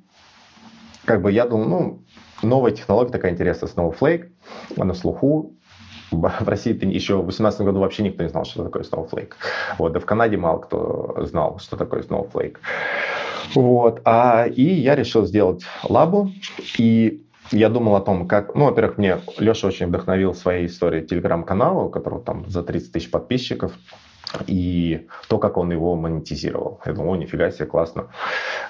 [1.06, 2.04] как бы я думал, ну,
[2.48, 4.30] новая технология такая интересная, Snowflake,
[4.76, 5.54] на слуху.
[6.12, 9.34] В России еще в 2018 году вообще никто не знал, что такое Snowflake.
[9.80, 12.58] Вот, да в Канаде мало кто знал, что такое Snowflake.
[13.56, 16.32] Вот, а, и я решил сделать лабу,
[16.78, 18.56] и я думал о том, как...
[18.56, 23.12] Ну, во-первых, мне Леша очень вдохновил своей историей телеграм-канала, у которого там за 30 тысяч
[23.12, 23.74] подписчиков,
[24.48, 26.80] и то, как он его монетизировал.
[26.86, 28.08] Я думал, о, нифига себе, классно.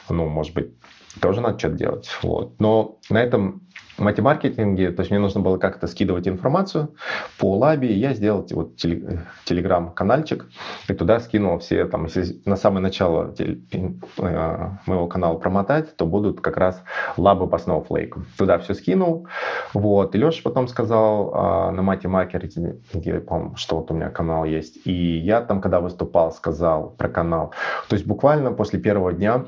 [0.10, 0.74] Ну, может быть,
[1.22, 2.10] тоже надо что-то делать.
[2.22, 2.60] Вот.
[2.60, 3.62] Но на этом
[3.98, 6.96] матемаркетинге, то есть мне нужно было как-то скидывать информацию
[7.38, 10.48] по лабе, я сделал вот телеграм-канальчик,
[10.88, 13.54] и туда скинул все, там, если на самое начало э,
[14.86, 16.84] моего канала промотать, то будут как раз
[17.18, 18.16] лабы по Snowflake.
[18.38, 19.28] Туда все скинул,
[19.74, 24.86] вот, и Леша потом сказал а, на матемаркетинге, по что вот у меня канал есть,
[24.86, 27.54] и я там, когда выступал, сказал про канал,
[27.90, 29.46] то есть буквально после первого дня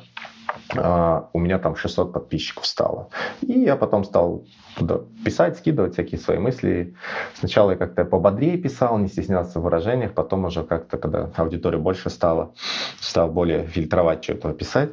[0.73, 3.09] у меня там 600 подписчиков стало.
[3.41, 4.45] И я потом стал
[4.77, 6.95] туда писать, скидывать всякие свои мысли.
[7.33, 12.09] Сначала я как-то пободрее писал, не стеснялся в выражениях, потом уже как-то, когда аудитория больше
[12.09, 12.53] стала,
[12.99, 14.91] стал более фильтровать, что-то писать.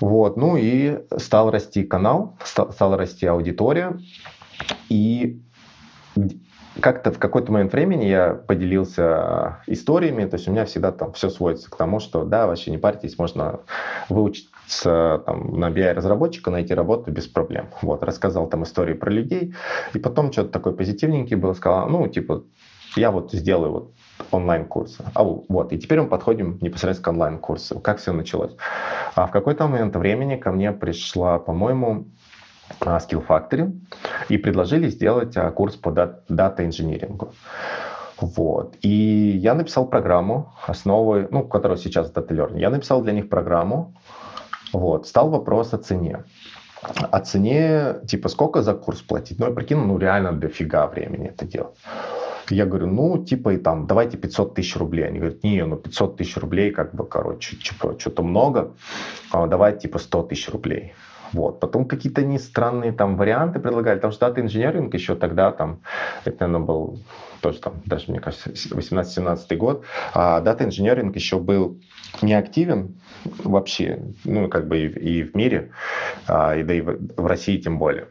[0.00, 3.98] Вот, ну и стал расти канал, стал, стала расти аудитория.
[4.88, 5.40] И
[6.80, 11.28] как-то в какой-то момент времени я поделился историями, то есть у меня всегда там все
[11.28, 13.60] сводится к тому, что да, вообще не парьтесь, можно
[14.08, 17.68] выучиться там, на BI-разработчика, найти работу без проблем.
[17.82, 19.54] Вот, рассказал там истории про людей,
[19.92, 22.44] и потом что-то такой позитивненький был, сказал, ну, типа,
[22.96, 23.92] я вот сделаю вот
[24.30, 25.04] онлайн-курсы.
[25.14, 27.80] А вот, и теперь мы подходим непосредственно к онлайн-курсу.
[27.80, 28.54] Как все началось?
[29.14, 32.21] А в какой-то момент времени ко мне пришла, по-моему, а,
[32.80, 33.72] Skill Factory
[34.28, 35.90] и предложили сделать а, курс по
[36.28, 37.32] дата-инжинирингу.
[38.20, 38.76] Вот.
[38.82, 38.88] И
[39.42, 42.60] я написал программу, основы, ну, которая сейчас Data Learning.
[42.60, 43.94] Я написал для них программу.
[44.72, 45.06] Вот.
[45.06, 46.24] Стал вопрос о цене.
[46.82, 49.38] О цене, типа, сколько за курс платить?
[49.38, 51.76] Ну, я прикинул, ну, реально дофига времени это делать.
[52.50, 55.06] Я говорю, ну, типа, и там, давайте 500 тысяч рублей.
[55.06, 58.74] Они говорят, не, ну, 500 тысяч рублей, как бы, короче, типа, что-то много.
[59.30, 60.94] А, давай, типа, 100 тысяч рублей.
[61.32, 61.60] Вот.
[61.60, 65.80] Потом какие-то не странные там варианты предлагали, что дата инженеринг еще тогда там,
[66.24, 66.98] это, наверное, был
[67.40, 71.80] тоже там, даже, мне кажется, 18-17 год, а дата инженеринг еще был
[72.20, 75.70] не активен вообще, ну, как бы и, и в мире,
[76.26, 78.08] а, и да и в, в России тем более.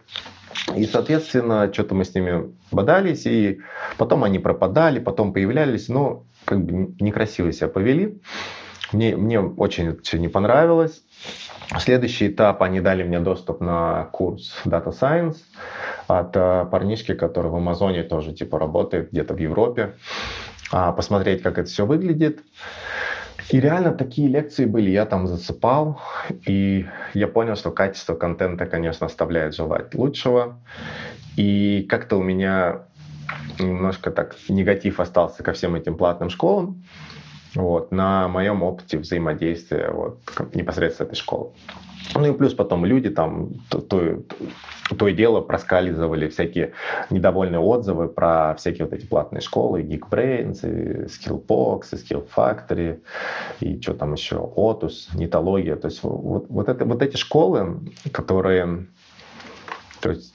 [0.75, 3.59] И, соответственно, что-то мы с ними бодались, и
[3.97, 8.19] потом они пропадали, потом появлялись, но как бы некрасиво себя повели.
[8.91, 11.03] Мне, мне очень все не понравилось.
[11.79, 15.37] Следующий этап, они дали мне доступ на курс Data Science
[16.07, 19.93] от э, парнишки, который в Амазоне тоже типа работает где-то в Европе,
[20.71, 22.41] а, посмотреть, как это все выглядит.
[23.49, 26.01] И реально такие лекции были, я там засыпал,
[26.45, 30.59] и я понял, что качество контента, конечно, оставляет желать лучшего.
[31.37, 32.83] И как-то у меня
[33.59, 36.83] немножко так негатив остался ко всем этим платным школам
[37.55, 40.19] вот, на моем опыте взаимодействия вот,
[40.53, 41.51] непосредственно этой школы.
[42.15, 44.17] Ну и плюс потом люди там то, то,
[44.97, 46.73] то и дело проскальзывали всякие
[47.09, 53.01] недовольные отзывы про всякие вот эти платные школы, Geekbrains, и Skillbox, и Skill Factory,
[53.59, 55.75] и что там еще, Otus, Нитология.
[55.75, 57.79] То есть вот, вот, это, вот эти школы,
[58.11, 58.87] которые...
[60.01, 60.33] То есть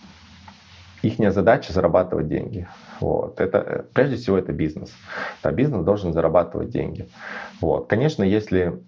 [1.03, 2.69] их задача зарабатывать деньги.
[3.01, 3.41] Вот.
[3.41, 4.91] Это, прежде всего, это бизнес.
[5.43, 7.09] Да, бизнес должен зарабатывать деньги.
[7.61, 7.89] Вот.
[7.89, 8.81] Конечно, если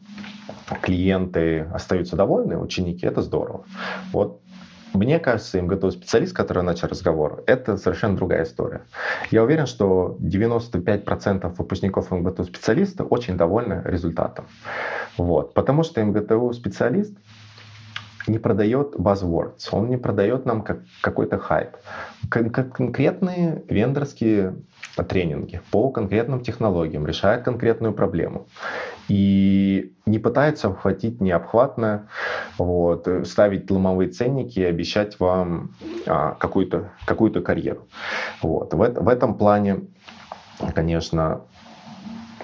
[0.83, 3.65] клиенты остаются довольны, ученики, это здорово.
[4.13, 4.41] Вот
[4.95, 8.83] мне кажется, МГТУ-специалист, который начал разговор, это совершенно другая история.
[9.31, 14.47] Я уверен, что 95% выпускников МГТУ-специалиста очень довольны результатом.
[15.19, 15.53] Вот.
[15.55, 17.15] Потому что МГТУ-специалист
[18.29, 21.71] не продает buzzwords, он не продает нам как, какой-то хайп.
[22.31, 24.55] Кон- конкретные вендорские
[25.05, 28.47] тренинги по конкретным технологиям, решает конкретную проблему.
[29.09, 32.09] И не пытается обхватить необхватно,
[32.59, 35.75] вот, ставить ломовые ценники и обещать вам
[36.07, 37.87] а, какую-то какую карьеру.
[38.43, 38.75] Вот.
[38.75, 39.83] В, в этом плане,
[40.75, 41.43] конечно,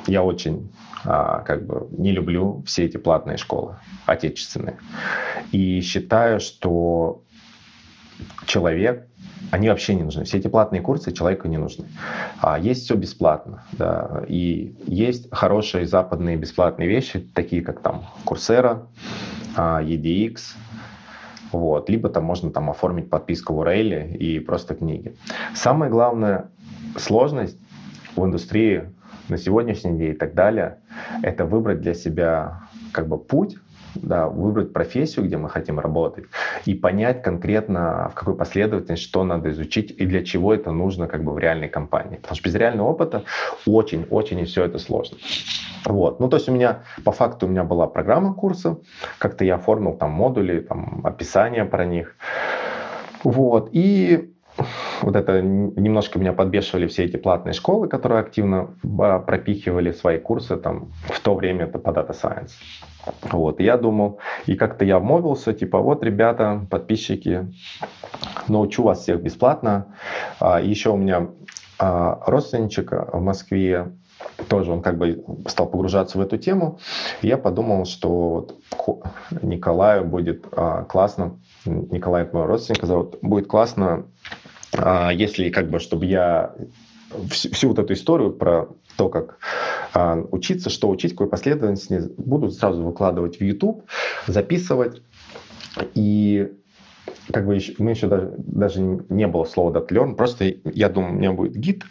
[0.07, 0.71] я очень
[1.05, 4.77] как бы не люблю все эти платные школы отечественные.
[5.53, 7.23] И считаю, что
[8.47, 9.07] человек,
[9.51, 10.25] они вообще не нужны.
[10.25, 11.87] Все эти платные курсы человеку не нужны.
[12.41, 13.65] А есть все бесплатно.
[13.73, 14.25] Да.
[14.27, 18.87] И есть хорошие западные бесплатные вещи, такие как там Coursera,
[19.57, 20.39] а, EDX,
[21.53, 21.89] вот.
[21.89, 25.15] Либо там можно там оформить подписку в Уреле и просто книги.
[25.55, 26.51] Самая главная
[26.97, 27.59] сложность
[28.17, 28.91] в индустрии
[29.29, 30.79] на сегодняшний день и так далее,
[31.23, 32.61] это выбрать для себя
[32.93, 33.57] как бы путь,
[33.95, 36.25] да, выбрать профессию, где мы хотим работать,
[36.65, 41.25] и понять конкретно, в какой последовательности, что надо изучить и для чего это нужно как
[41.25, 42.17] бы в реальной компании.
[42.17, 43.25] Потому что без реального опыта
[43.67, 45.19] очень-очень и все это сложно.
[45.85, 46.21] Вот.
[46.21, 48.79] Ну, то есть у меня, по факту, у меня была программа курса,
[49.19, 52.17] как-то я оформил там модули, там описание про них.
[53.23, 53.69] Вот.
[53.73, 54.34] И
[55.03, 60.57] вот это немножко меня подбешивали все эти платные школы, которые активно а, пропихивали свои курсы
[60.57, 62.53] там в то время это по Data Science.
[63.31, 67.53] Вот, и я думал, и как-то я обмолвился, типа, вот, ребята, подписчики,
[68.49, 69.95] научу вас всех бесплатно.
[70.41, 71.29] А, еще у меня
[71.79, 73.93] а, родственничек в Москве,
[74.49, 76.79] тоже он как бы стал погружаться в эту тему.
[77.23, 78.59] И я подумал, что вот
[79.43, 84.05] Николаю будет а, классно, Николай мой родственник зовут, будет классно а,
[85.13, 86.55] если как бы, чтобы я
[87.31, 89.39] всю, всю вот эту историю про то, как
[89.93, 93.85] а, учиться, что учить, какой последовательности, буду сразу выкладывать в YouTube,
[94.27, 95.03] записывать.
[95.95, 96.53] И
[97.33, 101.17] как бы еще, мы еще даже, даже не было слова learn, просто я думаю, у
[101.17, 101.85] меня будет гид,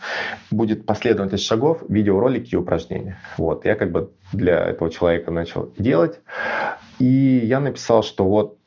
[0.52, 3.20] будет последовательность шагов, видеоролики и упражнения.
[3.38, 6.22] Вот, я как бы для этого человека начал делать,
[7.00, 8.58] и я написал, что вот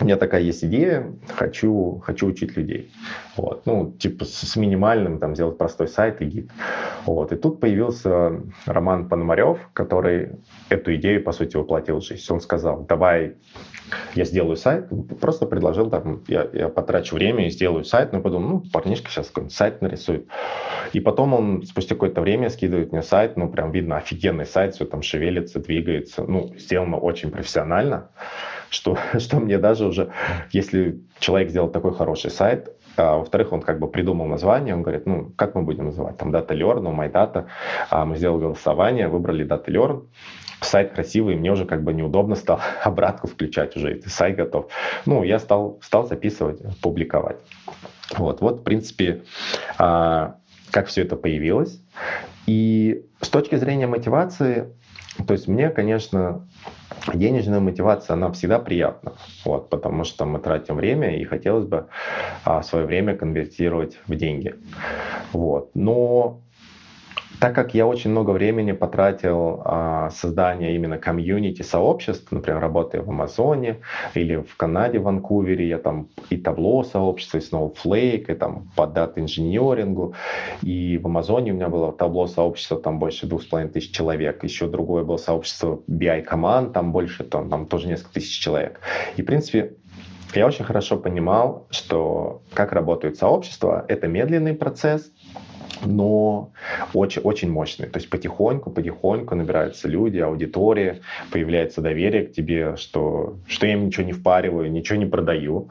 [0.00, 2.92] у меня такая есть идея, хочу, хочу учить людей.
[3.36, 3.64] Вот.
[3.66, 6.50] Ну, типа с, с минимальным, там, сделать простой сайт и гид.
[7.06, 7.32] Вот.
[7.32, 10.32] И тут появился Роман Пономарев, который
[10.68, 12.24] эту идею, по сути, воплотил в жизнь.
[12.30, 13.36] Он сказал, давай
[14.14, 14.88] я сделаю сайт,
[15.20, 19.28] просто предложил, там, я, я потрачу время и сделаю сайт, но подумал, ну, парнишка сейчас
[19.28, 20.26] какой-нибудь сайт нарисует.
[20.92, 24.86] И потом он спустя какое-то время скидывает мне сайт, ну, прям видно офигенный сайт, все
[24.86, 28.08] там шевелится, двигается, ну, сделано очень профессионально
[28.74, 30.10] что, что мне даже уже,
[30.50, 35.06] если человек сделал такой хороший сайт, а, во-вторых, он как бы придумал название, он говорит,
[35.06, 36.16] ну, как мы будем называть?
[36.16, 37.46] Там Data Learn, ну, MyData.
[37.90, 40.04] А мы сделали голосование, выбрали Data Learn.
[40.60, 44.68] Сайт красивый, мне уже как бы неудобно стало обратку включать уже, и сайт готов.
[45.06, 47.36] Ну, я стал, стал записывать, публиковать.
[48.16, 49.22] Вот, вот, в принципе,
[49.78, 50.36] а,
[50.70, 51.80] как все это появилось.
[52.46, 54.68] И с точки зрения мотивации,
[55.26, 56.46] то есть мне, конечно,
[57.12, 59.12] денежная мотивация, она всегда приятна,
[59.44, 61.86] вот, потому что мы тратим время, и хотелось бы
[62.44, 64.54] а, свое время конвертировать в деньги.
[65.32, 65.70] Вот.
[65.74, 66.40] Но
[67.44, 73.10] так как я очень много времени потратил а, создание именно комьюнити сообществ, например, работая в
[73.10, 73.80] Амазоне
[74.14, 78.86] или в Канаде, в Ванкувере, я там и табло сообщества, и Snowflake, и там по
[78.86, 80.14] дата-инженерингу,
[80.62, 84.42] и в Амазоне у меня было табло сообщества, там больше двух с половиной тысяч человек,
[84.42, 88.80] еще другое было сообщество BI команд, там больше, там, там тоже несколько тысяч человек.
[89.16, 89.74] И, в принципе,
[90.34, 95.12] я очень хорошо понимал, что как работает сообщество, это медленный процесс,
[95.84, 96.52] но
[96.92, 97.86] очень, очень мощный.
[97.86, 101.00] То есть потихоньку, потихоньку набираются люди, аудитория,
[101.30, 105.68] появляется доверие к тебе, что, что я им ничего не впариваю, ничего не продаю.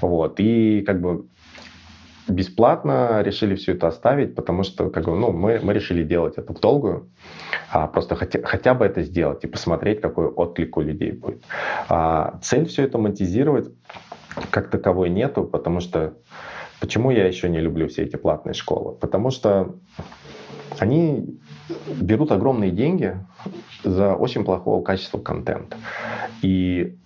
[0.00, 0.40] Вот.
[0.40, 1.24] И как бы
[2.28, 6.52] бесплатно решили все это оставить, потому что как бы, ну, мы, мы решили делать это
[6.52, 7.08] в долгую,
[7.70, 11.42] а просто хотя, хотя бы это сделать и посмотреть, какой отклик у людей будет.
[11.88, 13.70] А цель все это монетизировать
[14.50, 16.14] как таковой нету, потому что
[16.80, 18.94] Почему я еще не люблю все эти платные школы?
[18.94, 19.74] Потому что
[20.78, 21.38] они
[22.00, 23.16] берут огромные деньги
[23.84, 25.76] за очень плохого качества контента.
[26.42, 26.96] И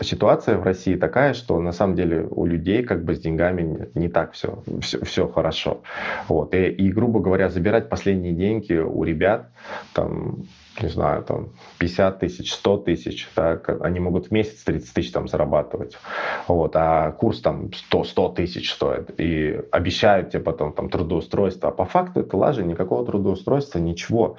[0.00, 4.08] ситуация в России такая, что на самом деле у людей как бы с деньгами не
[4.08, 5.82] так все, все, все хорошо.
[6.28, 6.54] Вот.
[6.54, 9.50] И, и, грубо говоря, забирать последние деньги у ребят,
[9.92, 10.44] там,
[10.80, 15.28] не знаю, там 50 тысяч, 100 тысяч, так, они могут в месяц 30 тысяч там
[15.28, 15.96] зарабатывать,
[16.46, 21.72] вот, а курс там 100, 100 тысяч стоит, и обещают тебе потом там трудоустройство, а
[21.72, 24.36] по факту это лажа, никакого трудоустройства, ничего,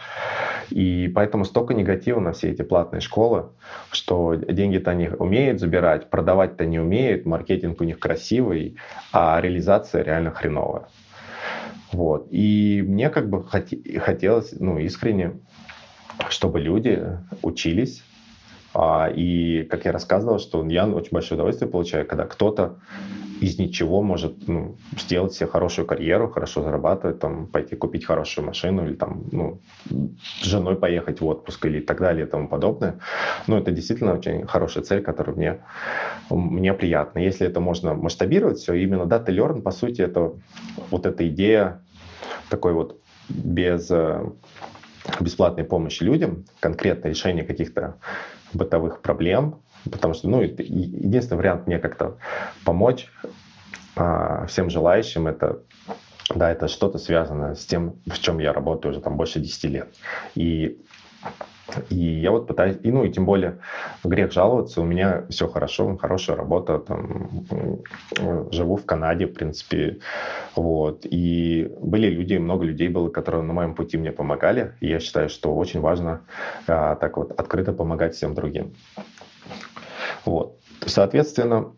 [0.70, 3.50] и поэтому столько негатива на все эти платные школы,
[3.92, 8.78] что деньги-то они умеют забирать, продавать-то не умеют, маркетинг у них красивый,
[9.12, 10.88] а реализация реально хреновая.
[11.92, 12.28] Вот.
[12.30, 15.40] И мне как бы хотелось, ну, искренне
[16.30, 17.02] чтобы люди
[17.42, 18.04] учились.
[18.74, 22.78] А, и, как я рассказывал, что я очень большое удовольствие получаю, когда кто-то
[23.42, 28.86] из ничего может ну, сделать себе хорошую карьеру, хорошо зарабатывать, там, пойти купить хорошую машину
[28.86, 33.00] или там, ну, с женой поехать в отпуск или так далее и тому подобное.
[33.48, 35.60] Ну, это действительно очень хорошая цель, которая мне,
[36.30, 37.20] мне приятна.
[37.20, 40.34] Если это можно масштабировать все, именно Data Learn, по сути, это
[40.92, 41.82] вот эта идея
[42.50, 44.22] такой вот без э,
[45.20, 47.96] бесплатной помощи людям, конкретное решение каких-то
[48.54, 52.18] бытовых проблем, потому что, ну, единственный вариант мне как-то
[52.66, 53.08] помочь
[53.96, 55.60] а, всем желающим это
[56.36, 59.96] да, это что-то связано с тем, в чем я работаю уже там больше 10 лет.
[60.36, 60.80] И
[61.90, 63.60] и я вот пытаюсь, и ну и тем более
[64.04, 67.46] грех жаловаться, у меня все хорошо, хорошая работа, там,
[68.52, 70.00] живу в Канаде, в принципе,
[70.56, 71.06] вот.
[71.06, 75.30] И были люди, много людей было, которые на моем пути мне помогали, и я считаю,
[75.30, 76.22] что очень важно
[76.68, 78.76] а, так вот открыто помогать всем другим.
[80.26, 80.58] Вот.
[80.86, 81.74] Соответственно,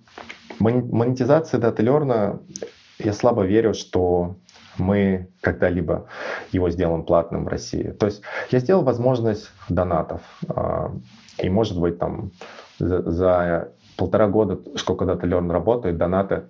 [0.59, 2.39] монетизация Learn,
[2.99, 4.35] я слабо верю, что
[4.77, 6.07] мы когда-либо
[6.51, 7.91] его сделаем платным в России.
[7.91, 10.21] То есть я сделал возможность донатов.
[10.47, 10.91] А,
[11.37, 12.31] и может быть там
[12.79, 16.43] за, за полтора года, сколько Learn работает, донаты,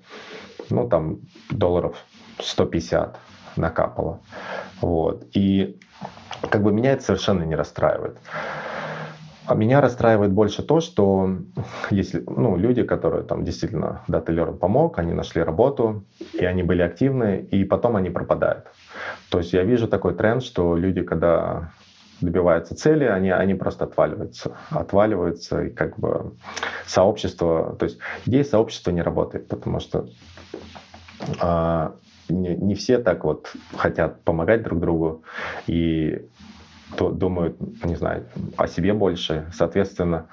[0.70, 1.96] ну там долларов
[2.40, 3.18] 150
[3.58, 4.20] накапало.
[4.82, 5.26] Вот.
[5.34, 5.80] И
[6.50, 8.18] как бы меня это совершенно не расстраивает.
[9.46, 11.38] А меня расстраивает больше то, что
[11.90, 16.82] если ну, люди, которые там действительно Data Learn помог, они нашли работу, и они были
[16.82, 18.68] активны, и потом они пропадают.
[19.30, 21.72] То есть я вижу такой тренд, что люди, когда
[22.22, 24.56] добиваются цели, они, они просто отваливаются.
[24.70, 26.34] Отваливаются, и как бы
[26.86, 27.76] сообщество...
[27.80, 30.08] То есть идея сообщества не работает, потому что
[31.40, 31.96] а,
[32.30, 35.24] не, не все так вот хотят помогать друг другу,
[35.68, 36.28] и
[36.98, 38.26] думают, не знаю,
[38.58, 39.46] о себе больше.
[39.54, 40.28] Соответственно,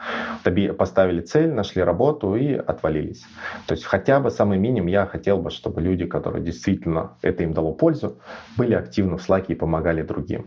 [0.77, 3.25] поставили цель, нашли работу и отвалились.
[3.67, 7.53] То есть хотя бы самый минимум я хотел бы, чтобы люди, которые действительно это им
[7.53, 8.19] дало пользу,
[8.57, 10.47] были активны в слаке и помогали другим.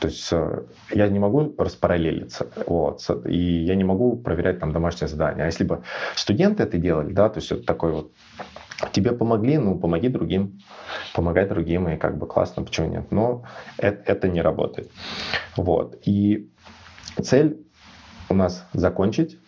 [0.00, 5.08] То есть э, я не могу распараллелиться, вот, и я не могу проверять там домашнее
[5.08, 5.44] задание.
[5.44, 5.82] А если бы
[6.14, 8.10] студенты это делали, да, то есть это такой вот
[8.92, 10.60] тебе помогли, ну, помоги другим,
[11.14, 13.10] помогай другим, и как бы классно, почему нет.
[13.10, 13.44] Но
[13.78, 14.90] это, это не работает.
[15.56, 15.96] Вот.
[16.04, 16.50] И
[17.22, 17.64] цель
[18.28, 19.38] у нас закончить.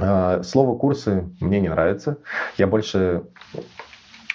[0.00, 2.18] А, слово курсы мне не нравится.
[2.56, 3.24] Я больше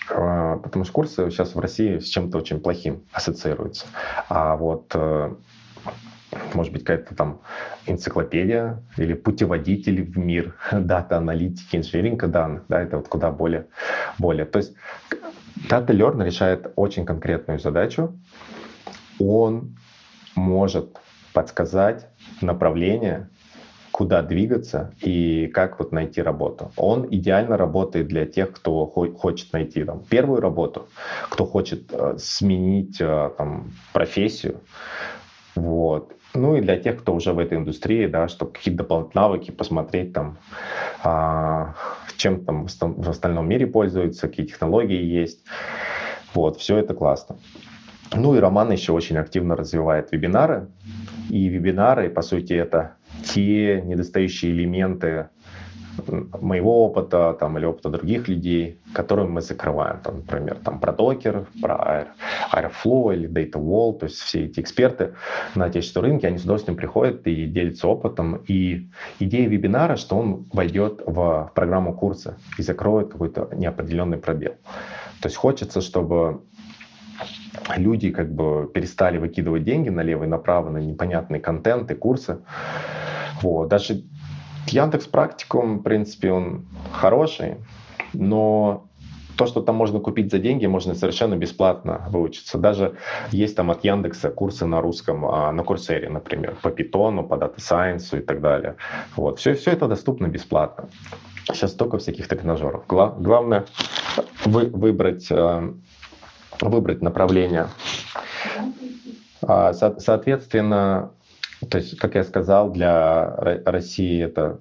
[0.10, 3.86] а, потому что курсы сейчас в России с чем-то очень плохим ассоциируются.
[4.30, 5.36] А вот э,
[6.54, 7.42] может быть, какая-то там
[7.86, 13.68] энциклопедия или путеводитель в мир дата аналитики, инженеринга данных, да, это вот куда более,
[14.18, 14.46] более.
[14.46, 14.74] То есть
[15.70, 18.14] Data Learn решает очень конкретную задачу.
[19.20, 19.76] Он
[20.36, 20.98] может
[21.34, 22.08] подсказать
[22.42, 23.30] направление,
[23.92, 26.72] куда двигаться и как вот найти работу.
[26.78, 30.88] Он идеально работает для тех, кто хочет найти там, первую работу,
[31.30, 34.62] кто хочет э, сменить э, там, профессию.
[35.56, 36.12] Вот.
[36.36, 40.14] Ну и для тех, кто уже в этой индустрии, да, чтобы какие-то дополнительные навыки посмотреть
[40.14, 40.40] там,
[41.04, 41.76] а,
[42.18, 45.44] чем там в остальном мире пользуются, какие технологии есть.
[46.34, 47.38] Вот, все это классно.
[48.16, 50.68] Ну и Роман еще очень активно развивает вебинары.
[51.30, 55.30] И вебинары, по сути, это те недостающие элементы
[56.42, 60.00] моего опыта там, или опыта других людей, которые мы закрываем.
[60.00, 62.08] Там, например, там, про докер, про
[62.52, 64.00] Airflow или Data Wall.
[64.00, 65.14] То есть все эти эксперты
[65.56, 68.44] на отечественном рынке, они с удовольствием приходят и делятся опытом.
[68.48, 74.54] И идея вебинара, что он войдет в программу курса и закроет какой-то неопределенный пробел.
[75.22, 76.42] То есть хочется, чтобы
[77.78, 82.40] люди как бы перестали выкидывать деньги налево и направо на непонятный контент и курсы.
[83.42, 83.68] Вот.
[83.68, 84.04] Даже
[84.68, 87.58] Яндекс Практикум, в принципе, он хороший,
[88.14, 88.86] но
[89.36, 92.58] то, что там можно купить за деньги, можно совершенно бесплатно выучиться.
[92.58, 92.96] Даже
[93.32, 97.60] есть там от Яндекса курсы на русском, а, на Курсере, например, по питону, по дата
[97.60, 98.76] сайенсу и так далее.
[99.16, 99.40] Вот.
[99.40, 100.90] Все, все это доступно бесплатно.
[101.46, 102.86] Сейчас столько всяких тренажеров.
[102.88, 103.66] Гла- главное
[104.46, 105.74] вы, выбрать, э,
[106.62, 107.68] выбрать направление
[109.46, 111.12] А, соответственно,
[111.70, 113.36] то есть, как я сказал, для
[113.66, 114.60] России это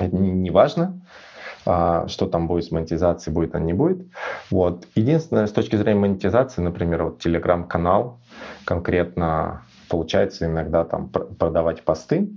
[0.00, 1.00] не важно,
[1.66, 4.06] а, что там будет с монетизацией, будет, а не будет.
[4.50, 4.86] Вот.
[4.94, 8.18] Единственное, с точки зрения монетизации, например, вот телеграм-канал
[8.64, 12.30] конкретно получается иногда там продавать посты,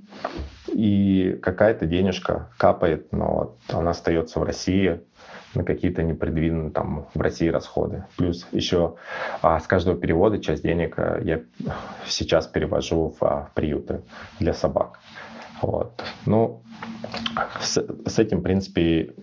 [0.68, 5.01] и какая-то денежка капает, но вот она остается в России
[5.56, 8.06] на какие-то непредвиденные там в России расходы.
[8.18, 8.95] Плюс еще
[9.41, 11.41] а, с каждого перевода часть денег а, я
[12.06, 14.02] сейчас перевожу в, а, приюты
[14.39, 15.00] для собак.
[15.62, 16.04] Вот.
[16.26, 16.62] Ну,
[17.62, 19.14] с, с этим, в принципе,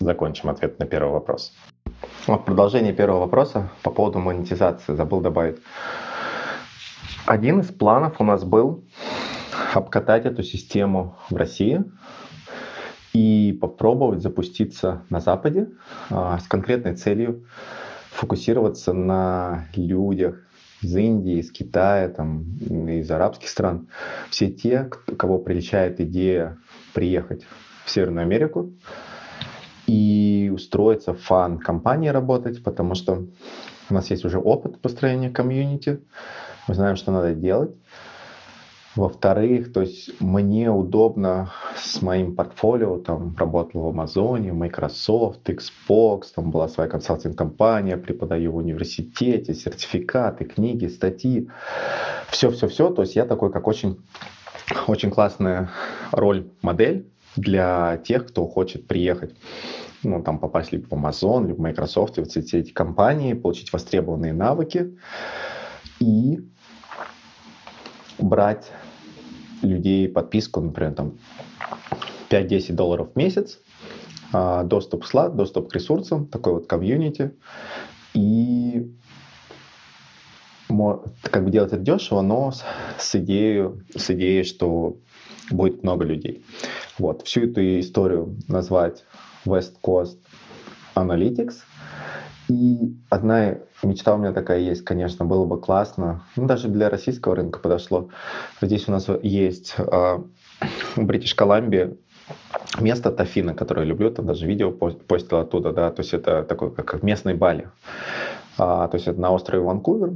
[0.00, 1.54] закончим ответ на первый вопрос.
[2.26, 5.58] Вот продолжение первого вопроса по поводу монетизации забыл добавить.
[7.26, 8.84] Один из планов у нас был
[9.74, 11.84] обкатать эту систему в России
[13.14, 15.68] и попробовать запуститься на Западе
[16.10, 17.46] а, с конкретной целью
[18.10, 20.36] фокусироваться на людях
[20.82, 23.88] из Индии, из Китая, там, из арабских стран.
[24.30, 26.58] Все те, кого приличает идея
[26.92, 27.46] приехать
[27.84, 28.72] в Северную Америку
[29.86, 33.26] и устроиться в фан-компании работать, потому что
[33.90, 36.00] у нас есть уже опыт построения комьюнити,
[36.66, 37.76] мы знаем, что надо делать.
[38.96, 46.52] Во-вторых, то есть мне удобно с моим портфолио, там работал в Амазоне, Microsoft, Xbox, там
[46.52, 51.48] была своя консалтинг-компания, преподаю в университете, сертификаты, книги, статьи,
[52.28, 52.90] все-все-все.
[52.90, 53.98] То есть я такой, как очень,
[54.86, 55.70] очень классная
[56.12, 59.34] роль, модель для тех, кто хочет приехать
[60.04, 64.32] ну, там попасть либо в Amazon, либо в Microsoft, вот эти, эти компании, получить востребованные
[64.32, 64.96] навыки
[65.98, 66.40] и
[68.18, 68.70] брать
[69.64, 71.18] людей подписку, например, там
[72.30, 73.58] 5-10 долларов в месяц,
[74.32, 77.32] а, доступ к слад, доступ к ресурсам, такой вот комьюнити.
[78.14, 78.92] И
[81.30, 82.52] как бы делать это дешево, но
[82.98, 84.96] с, идеей, с идеей, что
[85.50, 86.44] будет много людей.
[86.98, 87.22] Вот.
[87.22, 89.04] Всю эту историю назвать
[89.44, 90.18] West Coast
[90.94, 91.54] Analytics–
[92.48, 97.36] и одна мечта у меня такая есть, конечно, было бы классно, ну, даже для российского
[97.36, 98.10] рынка подошло.
[98.60, 100.18] Здесь у нас есть э,
[100.96, 101.96] Бритиш Колумбии
[102.80, 106.72] место Тафина, которое я люблю, там даже видео постил оттуда, да, то есть это такой,
[106.72, 107.68] как местный Бали.
[108.56, 110.12] А, то есть это на острове Ванкувер,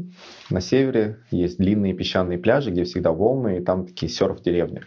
[0.49, 4.83] на севере есть длинные песчаные пляжи, где всегда волны, и там такие серф-деревни.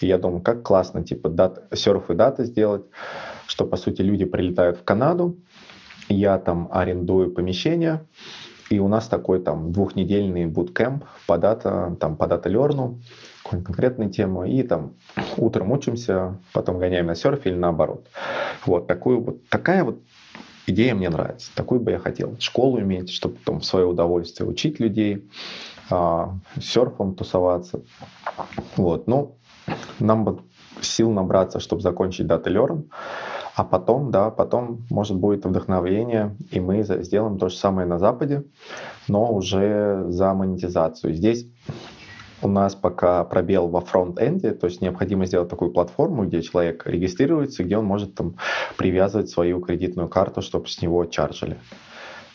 [0.00, 2.82] И я думаю, как классно, типа, дат, серф и даты сделать,
[3.46, 5.36] что, по сути, люди прилетают в Канаду,
[6.08, 8.04] я там арендую помещение,
[8.70, 12.98] и у нас такой там двухнедельный буткемп по дата, там по дата лерну,
[13.42, 14.94] какую конкретную тему, и там
[15.36, 18.06] утром учимся, потом гоняем на серфе или наоборот.
[18.66, 20.00] Вот, такую вот, такая вот
[20.66, 21.50] идея мне нравится.
[21.54, 22.36] Такую бы я хотел.
[22.40, 25.28] Школу иметь, чтобы там в свое удовольствие учить людей,
[25.90, 27.80] а, серфом тусоваться.
[28.76, 29.36] Вот, ну,
[29.98, 30.40] нам бы
[30.80, 32.84] сил набраться, чтобы закончить дата learn.
[33.58, 38.44] А потом, да, потом может будет вдохновение, и мы сделаем то же самое на Западе,
[39.08, 41.12] но уже за монетизацию.
[41.12, 41.44] Здесь
[42.40, 47.64] у нас пока пробел во фронт-энде, то есть необходимо сделать такую платформу, где человек регистрируется,
[47.64, 48.36] где он может там
[48.76, 51.58] привязывать свою кредитную карту, чтобы с него чаржили.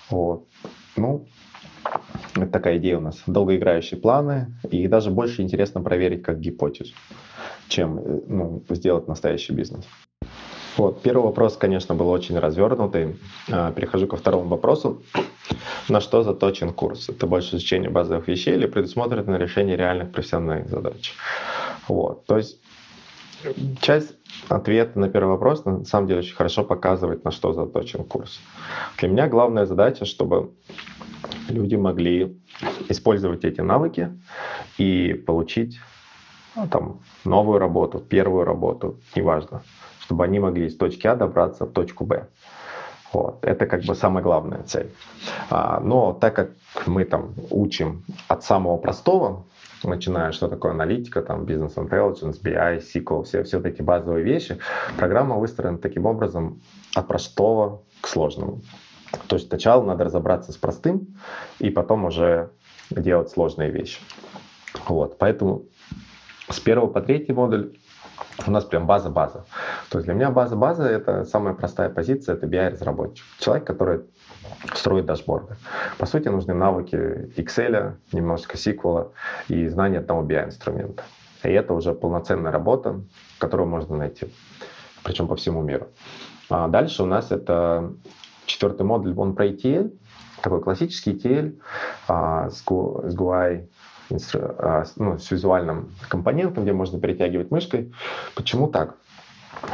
[0.10, 0.46] Вот.
[0.98, 1.26] Ну,
[2.36, 3.24] это такая идея у нас.
[3.28, 4.54] Долгоиграющие планы.
[4.70, 6.94] И даже больше интересно проверить как гипотезу,
[7.70, 9.86] чем э, ну, сделать настоящий бизнес.
[10.78, 11.02] Вот.
[11.02, 13.20] Первый вопрос, конечно, был очень развернутый.
[13.52, 15.04] А, перехожу ко второму вопросу.
[15.90, 17.10] На что заточен курс?
[17.10, 21.14] Это больше изучение базовых вещей или предусмотрено решение реальных профессиональных задач?
[21.88, 22.26] Вот.
[22.26, 22.60] То есть
[23.82, 24.16] часть
[24.48, 28.40] ответа на первый вопрос на самом деле очень хорошо показывает, на что заточен курс.
[28.98, 30.52] Для меня главная задача, чтобы
[31.50, 32.42] люди могли
[32.90, 34.10] использовать эти навыки
[34.78, 35.80] и получить
[36.56, 39.62] ну, там, новую работу, первую работу, неважно
[40.04, 42.28] чтобы они могли из точки А добраться в точку Б.
[43.14, 43.44] Вот.
[43.44, 44.92] Это как бы самая главная цель.
[45.50, 46.50] А, но так как
[46.88, 49.46] мы там учим от самого простого,
[49.84, 54.58] начиная, что такое аналитика, там, бизнес intelligence, BI, SQL, все, все эти базовые вещи,
[54.98, 56.62] программа выстроена таким образом
[56.96, 58.62] от простого к сложному.
[59.28, 61.16] То есть сначала надо разобраться с простым,
[61.60, 62.50] и потом уже
[62.90, 64.00] делать сложные вещи.
[64.88, 65.66] Вот, поэтому
[66.50, 67.74] с первого по третий модуль
[68.48, 69.46] у нас прям база-база.
[69.90, 73.26] То есть для меня база-база— это самая простая позиция, это BI-разработчик.
[73.40, 74.02] Человек, который
[74.74, 75.56] строит дашборды.
[75.98, 76.96] По сути, нужны навыки
[77.38, 79.12] Excel, немножко SQL
[79.48, 81.04] и знания одного BI-инструмента.
[81.44, 83.02] И это уже полноценная работа,
[83.38, 84.34] которую можно найти,
[85.04, 85.88] причем по всему миру.
[86.50, 87.94] А дальше у нас это
[88.46, 89.92] четвертый модуль, он про ETL.
[90.42, 91.60] такой классический ETL
[92.08, 93.16] а, с, с
[94.34, 97.94] А, ну, с визуальным компонентом, где можно перетягивать мышкой.
[98.36, 98.96] Почему так?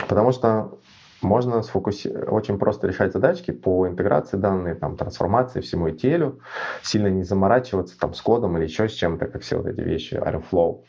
[0.07, 0.77] Потому что
[1.21, 2.07] можно сфокуси...
[2.07, 6.39] очень просто решать задачки по интеграции данных, там, трансформации всему ETL,
[6.81, 10.13] сильно не заморачиваться там, с кодом или еще с чем-то, как все вот эти вещи,
[10.15, 10.83] Airflow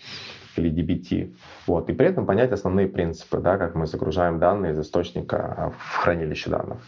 [0.57, 1.35] или DBT.
[1.67, 1.89] Вот.
[1.91, 6.51] И при этом понять основные принципы, да, как мы загружаем данные из источника в хранилище
[6.51, 6.79] данных.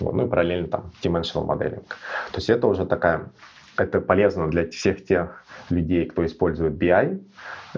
[0.00, 0.14] Вот.
[0.14, 1.84] Ну и параллельно там dimensional modeling.
[2.32, 3.30] То есть это уже такая,
[3.80, 7.22] это полезно для всех тех людей, кто использует BI,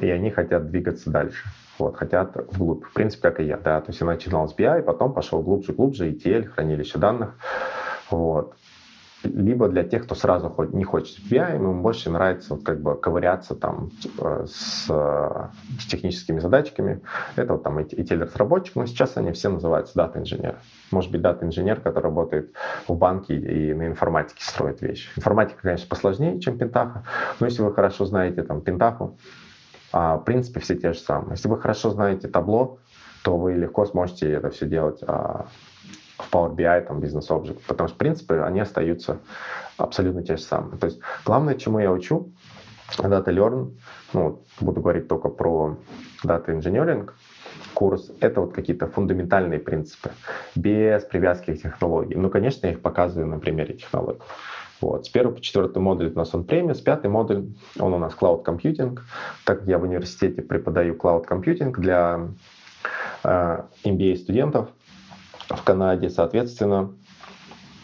[0.00, 1.44] и они хотят двигаться дальше.
[1.78, 2.84] Вот, хотят вглубь.
[2.84, 3.56] В принципе, как и я.
[3.56, 3.80] Да.
[3.80, 7.34] То есть я начинал с BI, потом пошел глубже, глубже, ETL, хранилище данных.
[8.10, 8.54] Вот
[9.24, 13.54] либо для тех, кто сразу хоть не хочет BI, ему больше нравится как бы ковыряться
[13.54, 17.00] там типа, с, с техническими задачками.
[17.36, 20.56] Это вот там ETL-разработчик, но сейчас они все называются дата-инженер.
[20.90, 22.52] Может быть, дата-инженер, который работает
[22.88, 25.08] в банке и на информатике строит вещи.
[25.16, 27.04] Информатика, конечно, посложнее, чем Пентаха,
[27.40, 29.16] но если вы хорошо знаете там Пентаху,
[29.92, 31.32] а, в принципе, все те же самые.
[31.32, 32.78] Если вы хорошо знаете табло,
[33.22, 35.46] то вы легко сможете это все делать а,
[36.22, 39.18] в Power BI, там, Business Object, потому что, в принципе, они остаются
[39.76, 40.78] абсолютно те же самые.
[40.78, 42.32] То есть главное, чему я учу,
[42.98, 43.72] Data Learn,
[44.12, 45.76] ну, буду говорить только про
[46.24, 47.10] Data Engineering,
[47.74, 50.12] курс, это вот какие-то фундаментальные принципы,
[50.54, 52.14] без привязки к технологии.
[52.14, 54.20] Ну, конечно, я их показываю на примере технологий.
[54.80, 55.06] Вот.
[55.06, 57.46] С первого по четвертый модуль у нас он премис, пятый модуль,
[57.78, 58.98] он у нас Cloud Computing.
[59.44, 62.28] Так как я в университете преподаю Cloud Computing для
[63.22, 64.70] э, MBA-студентов,
[65.56, 66.08] в Канаде.
[66.10, 66.92] Соответственно,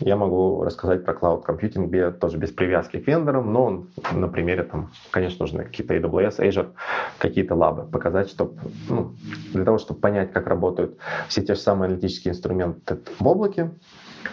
[0.00, 4.90] я могу рассказать про Cloud Computing тоже без привязки к вендорам, но на примере, там,
[5.10, 6.70] конечно, нужны какие-то AWS, Azure,
[7.18, 9.14] какие-то лабы, показать, чтобы, ну,
[9.52, 10.98] для того, чтобы понять, как работают
[11.28, 13.70] все те же самые аналитические инструменты в облаке,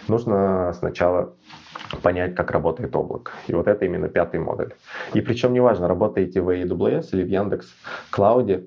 [0.06, 1.34] нужно сначала
[2.02, 3.32] понять, как работает облако.
[3.48, 4.74] И вот это именно пятый модуль.
[5.14, 7.66] И причем неважно, работаете вы в AWS или в Яндекс
[8.10, 8.66] Клауде,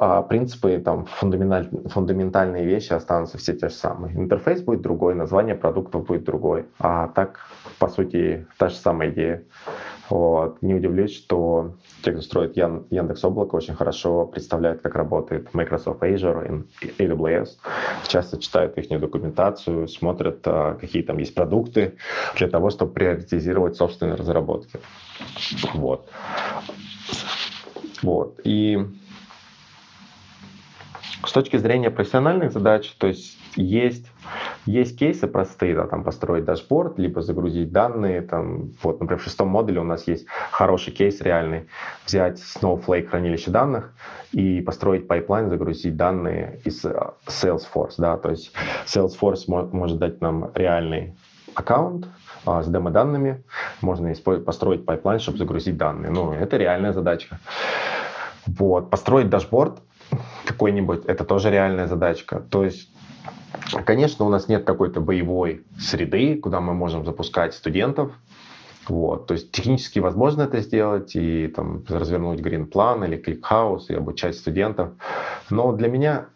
[0.00, 4.16] а принципы, там, фундаменталь, фундаментальные вещи останутся все те же самые.
[4.16, 6.66] Интерфейс будет другой, название продуктов будет другой.
[6.78, 7.40] А так,
[7.80, 9.42] по сути, та же самая идея.
[10.08, 10.62] Вот.
[10.62, 16.64] Не удивлюсь, что те, кто строит Яндекс Облако, очень хорошо представляют, как работает Microsoft Azure
[16.80, 17.48] и AWS.
[18.06, 21.96] Часто читают их документацию, смотрят, а, какие там есть продукты
[22.36, 24.78] для того, чтобы приоритизировать собственные разработки.
[25.74, 26.08] Вот.
[28.02, 28.40] Вот.
[28.44, 28.78] И
[31.24, 34.06] с точки зрения профессиональных задач, то есть есть,
[34.66, 38.22] есть кейсы простые, да, там построить дашборд, либо загрузить данные.
[38.22, 41.66] Там, вот, например, в шестом модуле у нас есть хороший кейс реальный.
[42.06, 43.92] Взять Snowflake хранилище данных
[44.32, 46.94] и построить пайплайн, загрузить данные из э,
[47.26, 47.94] Salesforce.
[47.98, 48.52] Да, то есть
[48.86, 51.16] Salesforce может дать нам реальный
[51.54, 52.06] аккаунт,
[52.46, 53.42] а, с демо-данными,
[53.80, 54.14] можно
[54.46, 56.10] построить пайплайн, чтобы загрузить данные.
[56.10, 57.40] Ну, это реальная задачка.
[58.46, 58.90] Вот.
[58.90, 59.80] Построить дашборд
[60.48, 62.40] какой-нибудь, это тоже реальная задачка.
[62.50, 62.90] То есть
[63.84, 68.12] Конечно, у нас нет какой-то боевой среды, куда мы можем запускать студентов.
[68.88, 69.26] Вот.
[69.26, 74.92] То есть технически возможно это сделать и там, развернуть Greenplum или ClickHouse и обучать студентов.
[75.50, 76.26] Но для меня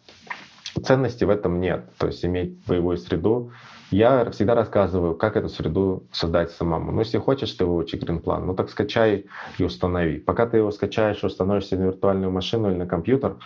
[0.83, 1.85] ценности в этом нет.
[1.97, 3.51] То есть иметь боевую среду.
[3.89, 6.91] Я всегда рассказываю, как эту среду создать самому.
[6.91, 9.25] Ну, если хочешь ты выучи грин-план, ну так скачай
[9.59, 10.17] и установи.
[10.17, 13.37] Пока ты его скачаешь и установишь себе на виртуальную машину или на компьютер,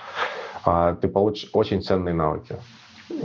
[1.01, 2.57] ты получишь очень ценные навыки.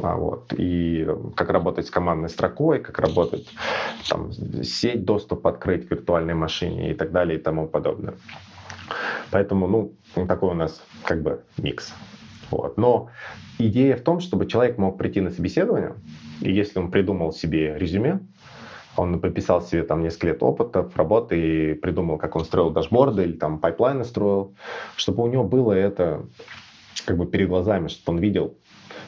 [0.03, 0.53] А, вот.
[0.57, 3.49] И как работать с командной строкой, как работать,
[4.09, 4.33] там,
[4.63, 8.15] сеть доступ открыть к виртуальной машине и так далее и тому подобное.
[9.31, 9.93] Поэтому, ну,
[10.27, 11.93] такой у нас как бы микс.
[12.51, 12.77] Вот.
[12.77, 13.09] Но
[13.59, 15.95] идея в том, чтобы человек мог прийти на собеседование,
[16.41, 18.21] и если он придумал себе резюме,
[18.97, 23.33] он пописал себе там несколько лет опыта работы и придумал, как он строил дашборды или
[23.33, 24.55] там пайплайны строил,
[24.97, 26.27] чтобы у него было это
[27.07, 28.55] как бы перед глазами, чтобы он видел,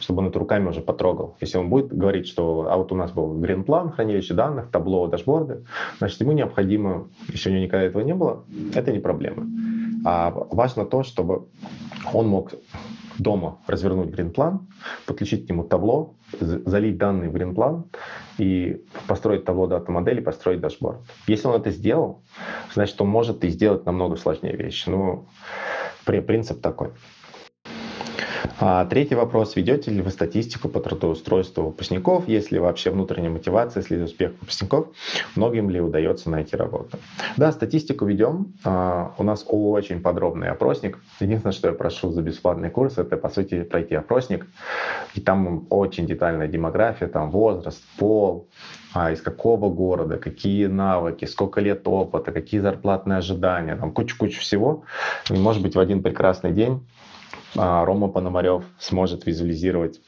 [0.01, 1.37] чтобы он это руками уже потрогал.
[1.41, 5.65] Если он будет говорить, что а вот у нас был Greenplum, хранилище данных, Tableau, дашборды,
[5.99, 9.47] значит, ему необходимо, если у него никогда этого не было, это не проблема.
[10.05, 11.47] А важно то, чтобы
[12.13, 12.53] он мог
[13.19, 14.67] дома развернуть грин-план,
[15.07, 17.85] подключить к нему табло, залить данные в грин-план
[18.39, 20.99] и построить табло дата-модели, построить дашборд.
[21.27, 22.23] Если он это сделал,
[22.75, 24.89] значит, он может и сделать намного сложнее вещи.
[24.89, 25.27] Ну,
[26.05, 26.91] принцип такой.
[28.61, 29.57] А, третий вопрос.
[29.57, 32.29] Ведете ли вы статистику по трудоустройству выпускников?
[32.29, 34.89] Есть ли вообще внутренняя мотивация, если успех выпускников?
[35.35, 36.99] Многим ли удается найти работу?
[37.37, 38.55] Да, статистику ведем.
[38.65, 41.01] А, у нас очень подробный опросник.
[41.19, 44.47] Единственное, что я прошу за бесплатный курс, это, по сути, пройти опросник.
[45.15, 48.49] И там очень детальная демография, там возраст, пол,
[48.95, 54.85] а, из какого города, какие навыки, сколько лет опыта, какие зарплатные ожидания, там кучу-кучу всего.
[55.29, 56.81] И, может быть, в один прекрасный день
[57.55, 60.01] Рома Пономарев сможет визуализировать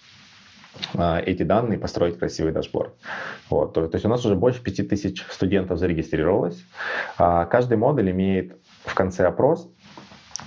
[0.95, 2.95] а, эти данные построить красивый дашборд.
[3.51, 3.73] Вот.
[3.75, 6.63] То, то есть у нас уже больше 5000 студентов зарегистрировалось.
[7.19, 9.69] А, каждый модуль имеет в конце опрос,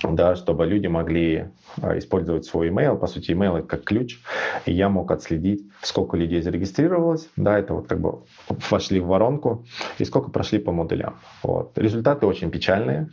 [0.03, 1.49] да, чтобы люди могли
[1.81, 2.97] а, использовать свой email.
[2.97, 4.19] По сути, email как ключ,
[4.65, 8.19] и я мог отследить, сколько людей зарегистрировалось, да, это вот как бы
[8.69, 9.65] вошли в воронку,
[9.97, 11.19] и сколько прошли по модулям.
[11.43, 11.77] Вот.
[11.77, 13.09] Результаты очень печальные.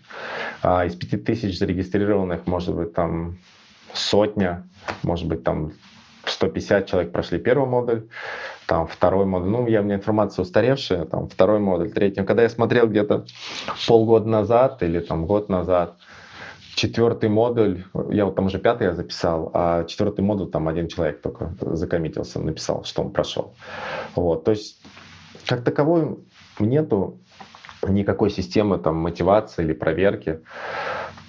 [0.62, 3.39] Из 5000 зарегистрированных, может быть, там
[3.93, 4.64] сотня,
[5.03, 5.72] может быть, там
[6.24, 8.09] 150 человек прошли первый модуль,
[8.66, 12.24] там второй модуль, ну, я, у меня информация устаревшая, там второй модуль, третий.
[12.24, 13.26] Когда я смотрел где-то
[13.87, 15.97] полгода назад или там год назад,
[16.76, 21.22] четвертый модуль, я вот там уже пятый я записал, а четвертый модуль там один человек
[21.22, 23.54] только закоммитился, написал, что он прошел.
[24.14, 24.82] Вот, то есть
[25.46, 26.18] как таковой
[26.60, 27.18] нету
[27.88, 30.40] никакой системы там мотивации или проверки.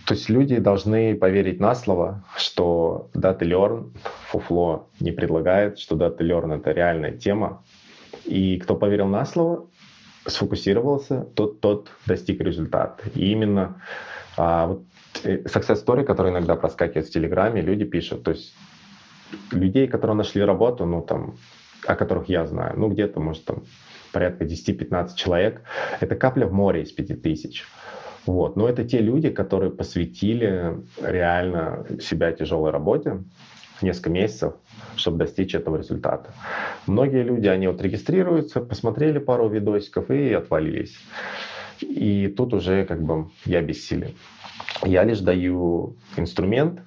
[0.06, 3.94] То есть люди должны поверить на слово, что Data Learn
[4.30, 7.64] фуфло не предлагает, что Data Learn— это реальная тема.
[8.26, 9.68] И кто поверил на слово,
[10.26, 13.04] сфокусировался, тот, тот достиг результата.
[13.16, 13.82] И именно
[14.38, 14.84] а, вот,
[15.24, 18.56] success story, который иногда проскакивает в Телеграме, люди пишут, то есть
[19.52, 21.36] людей, которые нашли работу, ну там,
[21.86, 23.64] о которых я знаю, ну где-то, может, там
[24.12, 25.62] порядка 10-15 человек,
[26.00, 27.66] это капля в море из 5000.
[28.26, 28.58] Вот.
[28.58, 33.24] Но это те люди, которые посвятили реально себя тяжелой работе
[33.82, 34.54] несколько месяцев,
[34.96, 36.34] чтобы достичь этого результата.
[36.88, 40.98] Многие люди, они вот регистрируются, посмотрели пару видосиков и отвалились.
[41.80, 44.16] И тут уже как бы я бессилен.
[44.84, 46.82] Я лишь даю инструмент,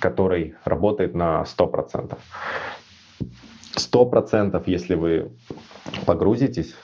[0.00, 2.18] который работает на 100%.
[3.76, 5.32] 100%, если вы
[6.06, 6.74] погрузитесь,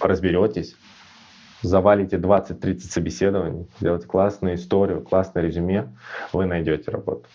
[0.00, 0.76] разберетесь,
[1.62, 5.88] завалите 20-30 собеседований, сделаете классную историю, классное резюме,
[6.32, 7.26] вы найдете работу.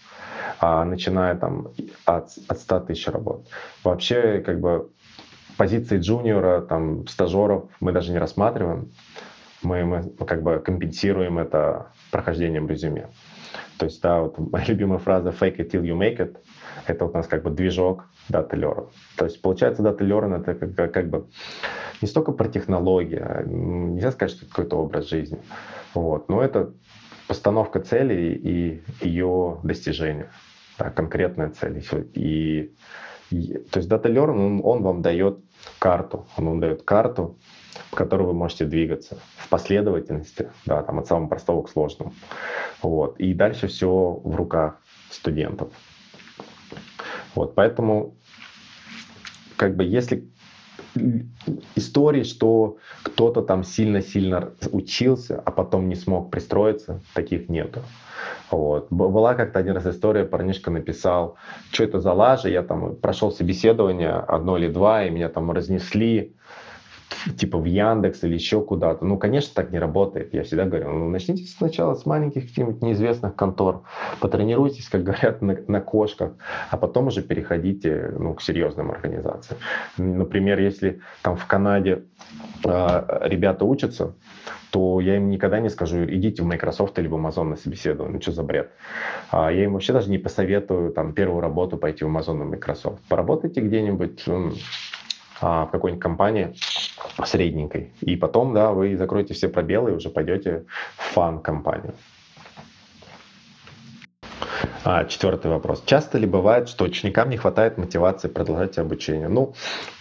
[0.59, 1.69] А начиная там
[2.05, 3.47] от, от 100 тысяч работ.
[3.83, 4.89] Вообще, как бы,
[5.57, 8.91] позиции джуниора, там, стажеров мы даже не рассматриваем.
[9.61, 13.09] Мы, как бы компенсируем это прохождением резюме.
[13.77, 16.37] То есть, да, вот моя любимая фраза «fake it till you make it»—
[16.87, 18.87] это вот у нас как бы движок Data Learn.
[19.17, 21.27] То есть, получается, Data Learn— это как, как бы
[22.01, 25.39] не столько про технологии, а, нельзя сказать, что это какой-то образ жизни.
[25.93, 26.29] Вот.
[26.29, 26.73] Но это
[27.27, 30.29] постановка цели и ее достижение.
[30.77, 31.83] Да, конкретная цель.
[32.13, 32.73] И,
[33.31, 35.39] и, то есть Data Learn, он, он вам дает
[35.79, 36.25] карту.
[36.37, 37.37] Он вам дает карту,
[37.91, 42.13] в которой вы можете двигаться в последовательности, да, там от самого простого к сложному.
[42.81, 43.19] Вот.
[43.19, 45.69] И дальше все в руках студентов.
[47.35, 48.15] Вот, поэтому
[49.55, 50.27] как бы если
[51.75, 57.81] истории, что кто-то там сильно-сильно учился, а потом не смог пристроиться, таких нету.
[58.51, 58.87] Вот.
[58.89, 61.35] Была как-то один раз история, парнишка написал,
[61.71, 66.33] что это за лажа, я там прошел собеседование одно или два, и меня там разнесли,
[67.37, 69.05] типа в Яндекс или еще куда-то.
[69.05, 70.33] Ну, конечно, так не работает.
[70.33, 73.81] Я всегда говорю, ну, начните сначала с маленьких каких-нибудь неизвестных контор,
[74.19, 76.33] потренируйтесь, как говорят, на, на кошках,
[76.69, 79.59] а потом уже переходите ну, к серьезным организациям.
[79.97, 82.03] Например, если там в Канаде
[82.65, 84.13] э, ребята учатся,
[84.71, 88.15] то я им никогда не скажу, идите в Microsoft или в Amazon на собеседование.
[88.15, 88.71] Ну, что за бред?
[89.31, 93.01] А я им вообще даже не посоветую там первую работу пойти в Amazon и Microsoft.
[93.09, 94.25] Поработайте где-нибудь
[95.41, 96.55] а, в какой-нибудь компании
[97.23, 97.93] средненькой.
[98.01, 100.65] И потом, да, вы закроете все пробелы и уже пойдете
[100.97, 101.93] в фан-компанию.
[104.83, 105.83] А, четвертый вопрос.
[105.85, 109.27] Часто ли бывает, что ученикам не хватает мотивации продолжать обучение?
[109.27, 109.53] Ну,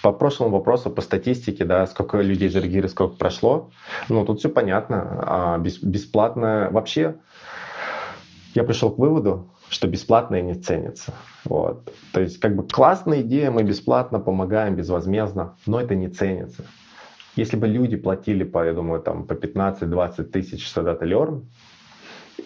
[0.03, 3.71] по прошлому вопросу, по статистике, да, сколько людей зарегистрировали, сколько прошло,
[4.09, 5.25] ну, тут все понятно.
[5.27, 7.17] А, бесплатно вообще
[8.55, 11.13] я пришел к выводу, что бесплатное не ценится.
[11.45, 11.93] Вот.
[12.13, 16.65] То есть как бы классная идея, мы бесплатно помогаем, безвозмездно, но это не ценится.
[17.37, 21.45] Если бы люди платили по, я думаю, там, по 15-20 тысяч Learn,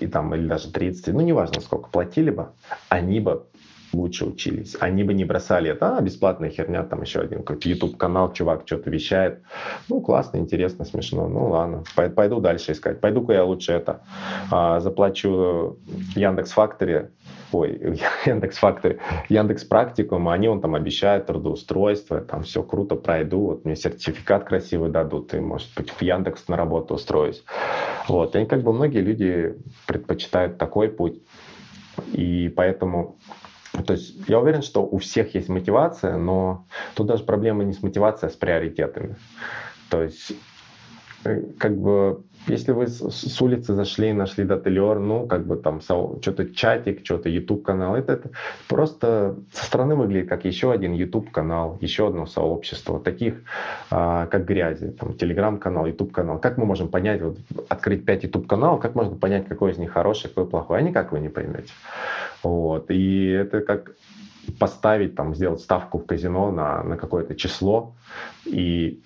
[0.00, 2.48] и там, или даже 30, ну неважно сколько, платили бы,
[2.88, 3.46] они бы
[3.92, 4.76] лучше учились.
[4.80, 8.90] Они бы не бросали это, а, бесплатная херня, там еще один какой-то YouTube-канал, чувак что-то
[8.90, 9.42] вещает.
[9.88, 11.28] Ну, классно, интересно, смешно.
[11.28, 13.00] Ну, ладно, пойду дальше искать.
[13.00, 14.02] Пойду-ка я лучше это,
[14.50, 15.78] а, заплачу
[16.14, 17.10] Яндекс Фактори,
[17.52, 23.64] ой, Яндекс Фактори, Яндекс Практикум, они он там обещает трудоустройство, там все круто пройду, вот
[23.64, 27.44] мне сертификат красивый дадут, и, может быть, в Яндекс на работу устроюсь.
[28.08, 31.22] Вот, и как бы многие люди предпочитают такой путь,
[32.12, 33.16] и поэтому
[33.86, 37.82] То есть я уверен, что у всех есть мотивация, но тут даже проблема не с
[37.82, 39.16] мотивацией, а с приоритетами.
[39.88, 40.32] То есть
[41.24, 45.80] Э, как бы, если вы с, улицы зашли и нашли Дателер, ну, как бы там
[45.80, 48.30] что-то чатик, что-то YouTube канал, это, это
[48.68, 53.42] просто со стороны выглядит как еще один YouTube канал, еще одно сообщество, таких
[53.90, 56.38] а, как грязи, там, Telegram канал, YouTube канал.
[56.38, 57.38] Как мы можем понять, вот,
[57.68, 60.78] открыть 5 YouTube каналов, как можно понять, какой из них хороший, какой плохой?
[60.78, 61.72] А никак вы не поймете.
[62.42, 62.90] Вот.
[62.90, 63.92] И это как
[64.58, 67.94] поставить, там, сделать ставку в казино на, на какое-то число
[68.44, 69.00] и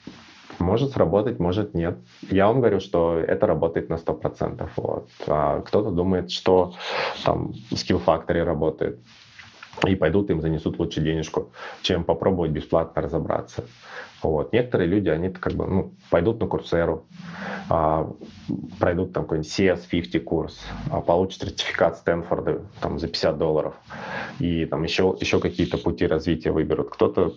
[0.59, 1.99] может сработать, может нет.
[2.31, 4.69] Я вам говорю, что это работает на 100%.
[4.77, 5.09] Вот.
[5.27, 6.75] А кто-то думает, что
[7.25, 8.99] там Skill Factory работает
[9.85, 11.53] и пойдут им занесут лучше денежку,
[11.83, 13.65] чем попробовать бесплатно разобраться.
[14.23, 14.53] Вот.
[14.53, 17.07] Некоторые люди, они как бы, ну, пойдут на курсеру,
[17.69, 18.11] а,
[18.81, 20.59] пройдут там какой-нибудь CS50 курс,
[20.91, 23.75] а, получат сертификат Стэнфорда там, за 50 долларов,
[24.39, 26.91] и там еще, еще какие-то пути развития выберут.
[26.91, 27.35] Кто-то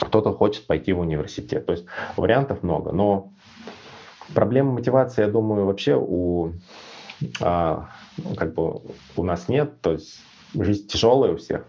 [0.00, 1.66] кто хочет пойти в университет.
[1.66, 1.84] То есть
[2.16, 3.32] вариантов много, но
[4.34, 6.52] проблема мотивации, я думаю, вообще у
[7.40, 7.88] а,
[8.36, 8.80] как бы
[9.16, 9.80] у нас нет.
[9.80, 10.20] То есть
[10.54, 11.64] жизнь тяжелая у всех,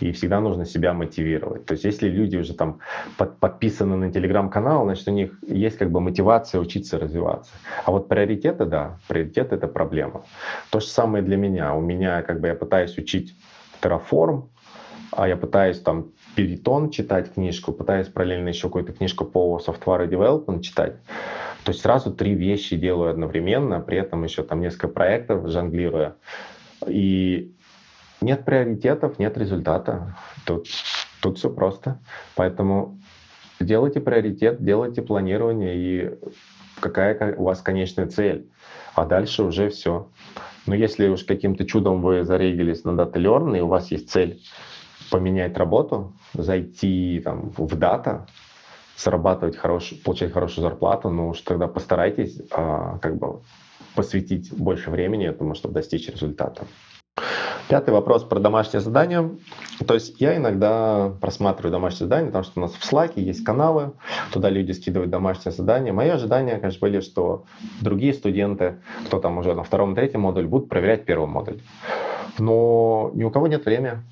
[0.00, 1.66] и всегда нужно себя мотивировать.
[1.66, 2.80] То есть если люди уже там
[3.16, 7.52] под, подписаны на телеграм-канал, значит, у них есть как бы мотивация учиться развиваться.
[7.84, 10.24] А вот приоритеты, да, приоритет— это проблема.
[10.70, 11.74] То же самое для меня.
[11.74, 13.34] У меня как бы я пытаюсь учить
[13.82, 14.44] Terraform,
[15.12, 20.62] а я пытаюсь там Python читать книжку, пытаюсь параллельно еще какую-то книжку по software development
[20.62, 20.96] читать.
[21.64, 26.16] То есть сразу три вещи делаю одновременно, при этом еще там несколько проектов жонглируя.
[26.86, 27.54] И
[28.22, 30.16] нет приоритетов, нет результата.
[30.46, 30.66] Тут,
[31.20, 32.00] тут все просто.
[32.34, 32.98] Поэтому
[33.60, 36.10] делайте приоритет, делайте планирование и
[36.80, 38.50] какая у вас конечная цель.
[38.94, 40.08] А дальше уже все.
[40.66, 44.40] Но если уж каким-то чудом вы зарегились на Data Learn, и у вас есть цель
[45.10, 48.26] поменять работу, зайти там, в дата,
[48.96, 53.40] зарабатывать хорошую, получать хорошую зарплату, ну уж тогда постарайтесь а, как бы
[53.94, 56.64] посвятить больше времени этому, чтобы достичь результата.
[57.68, 59.30] Пятый вопрос про домашнее задание.
[59.86, 63.92] То есть я иногда просматриваю домашнее задание, потому что у нас в Slack есть каналы,
[64.32, 65.92] туда люди скидывают домашнее задание.
[65.92, 67.44] Мои ожидания, конечно, были, что
[67.80, 71.60] другие студенты, кто там уже на втором, третьем модуле, будут проверять первый модуль.
[72.38, 74.02] Но ни у кого нет времени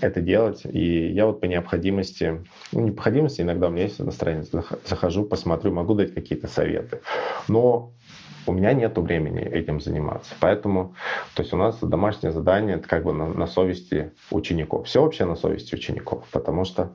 [0.00, 0.62] это делать.
[0.64, 4.46] И я вот по необходимости, ну, необходимости иногда у меня есть настроение,
[4.86, 7.00] захожу, посмотрю, могу дать какие-то советы.
[7.48, 7.90] Но
[8.50, 10.34] у меня нет времени этим заниматься.
[10.40, 10.94] Поэтому,
[11.34, 14.86] то есть у нас домашнее задание, это как бы на, на совести учеников.
[14.86, 16.90] Все вообще на совести учеников, потому что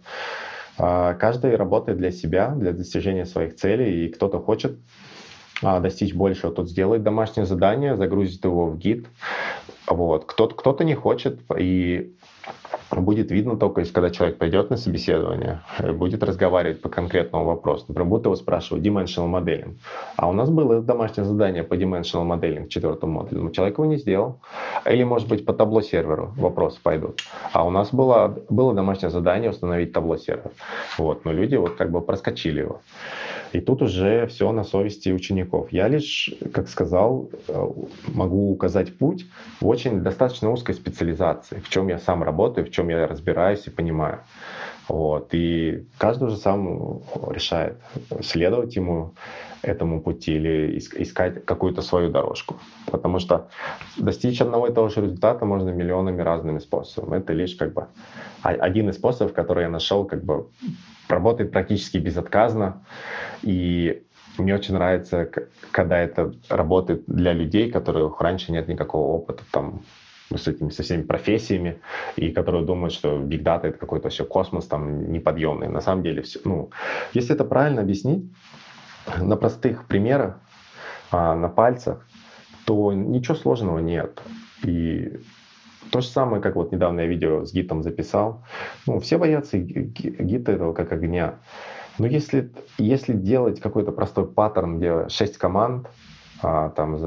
[0.77, 4.77] э, каждый работает для себя, для достижения своих целей, и кто-то хочет
[5.63, 9.07] а, достичь большего, тот сделает домашнее задание, загрузит его в гид.
[9.87, 10.25] Вот.
[10.25, 12.15] Кто-то, кто-то не хочет, и
[12.91, 17.85] будет видно только, если когда человек пойдет на собеседование, э, будет разговаривать по конкретному вопросу.
[17.87, 19.77] Например, будут его спрашивать dimensional моделинг.
[20.15, 23.85] А у нас было домашнее задание по dimensional моделинг в четвертом модуле, но человек его
[23.85, 24.39] не сделал.
[24.85, 27.21] Или, может быть, по табло серверу вопросы пойдут.
[27.53, 30.51] А у нас было, было домашнее задание установить табло сервер.
[30.97, 32.81] Вот, но люди вот как бы проскочили его.
[33.55, 35.71] И тут уже все на совести учеников.
[35.71, 37.67] Я лишь, как сказал, э,
[38.13, 39.27] могу указать путь
[39.61, 43.69] в очень достаточно узкой специализации, в чем я сам работаю, в чем я разбираюсь и
[43.69, 44.19] понимаю.
[44.89, 45.29] Вот.
[45.33, 47.77] И каждый уже сам решает,
[48.21, 49.13] следовать ему
[49.61, 52.57] этому пути или искать какую-то свою дорожку.
[52.91, 53.47] Потому что
[53.95, 57.19] достичь одного и того же результата можно миллионами разными способами.
[57.19, 57.87] Это лишь как бы
[58.41, 60.47] один из способов, который я нашел как бы
[61.07, 62.83] работает практически безотказно.
[63.41, 64.03] И
[64.37, 65.29] мне очень нравится,
[65.71, 69.81] когда это работает для людей, которых раньше нет никакого опыта там
[70.33, 71.79] с этими со всеми профессиями,
[72.15, 75.67] и которые думают, что Big Data это какой-то все космос там неподъемный.
[75.67, 76.71] На самом деле, все, ну,
[77.13, 78.25] если это правильно объяснить
[79.17, 80.39] на простых примерах,
[81.11, 82.05] а, на пальцах,
[82.65, 84.21] то ничего сложного нет.
[84.63, 85.19] И
[85.91, 88.43] то же самое, как вот недавно я видео с гитом записал.
[88.87, 91.35] Ну, все боятся гита этого как огня.
[91.97, 95.87] Но если, если делать какой-то простой паттерн, где 6 команд,
[96.41, 96.97] а, там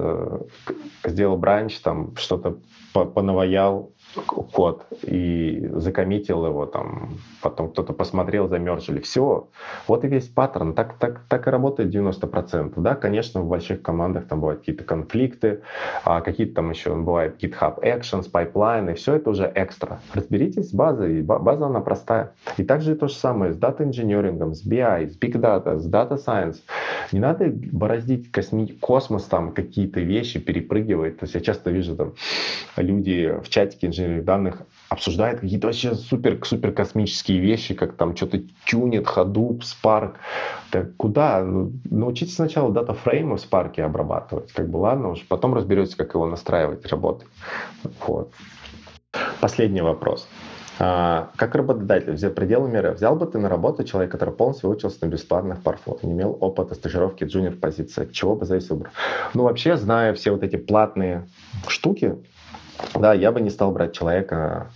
[1.05, 2.59] сделал бранч, там что-то
[2.93, 7.11] понаваял, код и закоммитил его, там,
[7.43, 9.01] потом кто-то посмотрел, замерджили.
[9.01, 9.49] Все.
[9.87, 10.75] Вот и весь паттерн.
[10.75, 12.73] Так, так, так и работает 90%.
[12.77, 15.63] Да, конечно, в больших командах там бывают какие-то конфликты,
[16.05, 20.01] а какие-то там еще бывают GitHub Actions, пайплайны, все это уже экстра.
[20.15, 22.33] Разберитесь с базой, база она простая.
[22.57, 25.89] И также то же самое с data engineering ом, с BI, с Big Data, с
[25.89, 26.57] Data Science.
[27.13, 28.67] Не надо бороздить косми...
[28.67, 31.19] космос, там какие-то вещи перепрыгивать.
[31.19, 32.15] То есть я часто вижу там
[32.77, 38.17] люди в чатике инженеров инженерии данных обсуждает какие-то вообще супер, супер космические вещи, как там
[38.17, 40.15] что-то тюнит, Hadoop, Spark.
[40.71, 41.45] Так куда?
[41.45, 44.53] Научитесь сначала датафреймы в Spark обрабатывать.
[44.53, 47.29] Как бы ладно уж, потом разберетесь, как его настраивать, работать.
[48.07, 48.33] Вот.
[49.41, 50.29] Последний вопрос.
[50.81, 54.99] А, как работодатель за пределы мира взял бы ты на работу человека, который полностью выучился
[55.05, 58.93] на бесплатных парфо, не имел опыта стажировки джуниор позиции, чего бы зависел выбор?
[59.35, 61.27] Ну, вообще, зная все вот эти платные
[61.67, 62.17] штуки,
[62.95, 64.71] да, я бы не стал брать человека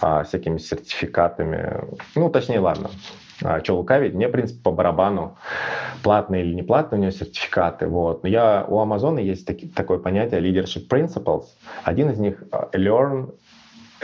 [0.00, 1.84] а, всякими сертификатами.
[2.14, 2.90] Ну, точнее, ладно,
[3.42, 5.36] а, что лукавить, мне, в принципе, по барабану,
[6.02, 7.86] платные или не платные у него сертификаты.
[7.86, 8.22] Вот.
[8.22, 11.44] Но я, у Амазона есть таки, такое понятие leadership principles.
[11.84, 13.34] Один из них а, learn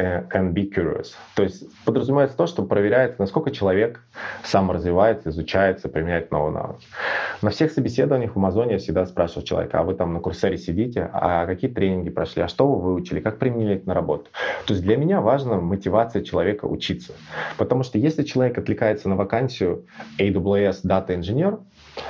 [0.00, 1.08] Э, and be curious.
[1.34, 4.00] То есть подразумевается то, что проверяется, насколько человек
[4.42, 6.86] сам развивается, изучается, применяет новые навыки.
[7.42, 11.10] На всех собеседованиях в Амазоне я всегда спрашиваю человека, а вы там на курсере сидите,
[11.12, 14.30] а какие тренинги прошли, а что вы выучили, как применили это на работу.
[14.66, 17.12] То есть для меня важна мотивация человека учиться.
[17.58, 19.84] Потому что если человек отвлекается на вакансию
[20.18, 21.60] AWS Data Engineer,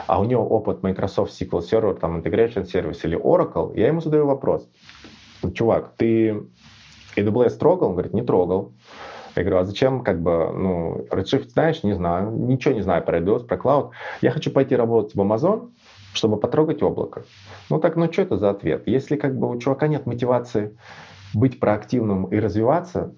[0.07, 4.27] а у него опыт Microsoft SQL Server, там Integration Service или Oracle, я ему задаю
[4.27, 4.69] вопрос.
[5.55, 6.43] Чувак, ты
[7.17, 7.89] AWS трогал?
[7.89, 8.73] Он говорит, не трогал.
[9.37, 11.83] Я говорю, а зачем, как бы, ну, Redshift знаешь?
[11.83, 12.31] Не знаю.
[12.31, 13.91] Ничего не знаю про AWS, про Cloud.
[14.23, 15.71] Я хочу пойти работать в Amazon,
[16.13, 17.25] чтобы потрогать облако.
[17.69, 18.83] Ну так, ну что это за ответ?
[18.87, 20.77] Если как бы у чувака нет мотивации
[21.33, 23.15] быть проактивным и развиваться,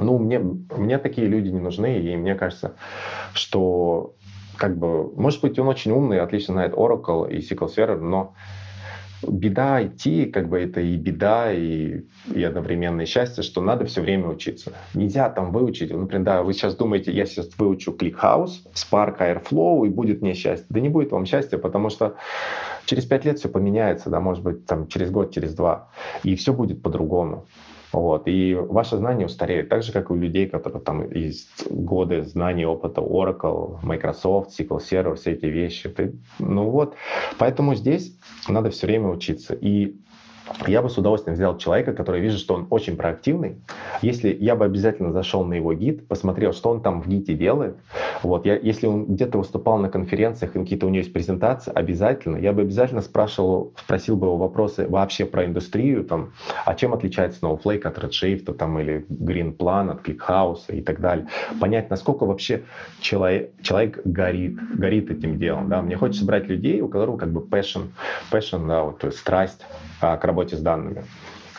[0.00, 2.74] ну, мне, мне такие люди не нужны, и мне кажется,
[3.32, 4.14] что
[4.56, 8.34] как бы, может быть, он очень умный, отлично знает Oracle и SQL Server, но
[9.28, 12.02] беда идти, как бы это и беда, и,
[12.32, 14.72] и одновременное счастье, что надо все время учиться.
[14.94, 19.90] Нельзя там выучить, например, да, вы сейчас думаете, я сейчас выучу ClickHouse, Spark, Airflow, и
[19.90, 20.66] будет мне счастье.
[20.68, 22.16] Да не будет вам счастья, потому что
[22.86, 25.88] через пять лет все поменяется, да, может быть, там через год, через два,
[26.22, 27.46] и все будет по-другому.
[27.94, 28.26] Вот.
[28.26, 32.66] И ваше знание устареет, так же, как и у людей, которые там есть годы знаний,
[32.66, 35.88] опыта Oracle, Microsoft, SQL Server, все эти вещи.
[35.88, 36.94] Ты, ну вот,
[37.38, 38.18] поэтому здесь
[38.48, 39.54] надо все время учиться.
[39.54, 39.94] И
[40.66, 43.56] я бы с удовольствием взял человека, который вижу, что он очень проактивный.
[44.02, 47.76] Если я бы обязательно зашел на его гид, посмотрел, что он там в гите делает.
[48.22, 52.36] Вот, я, если он где-то выступал на конференциях, и какие-то у него есть презентации, обязательно,
[52.36, 56.32] я бы обязательно спрашивал, спросил бы его вопросы вообще про индустрию, там,
[56.64, 61.26] а чем отличается Snowflake от Redshift там, или Greenplan от ClickHouse и так далее.
[61.60, 62.64] Понять, насколько вообще
[63.00, 65.68] человек, человек горит, горит этим делом.
[65.68, 65.82] Да?
[65.82, 67.88] Мне хочется брать людей, у которых как бы passion,
[68.30, 69.64] passion да, вот, то есть страсть
[70.20, 71.04] к работе с данными.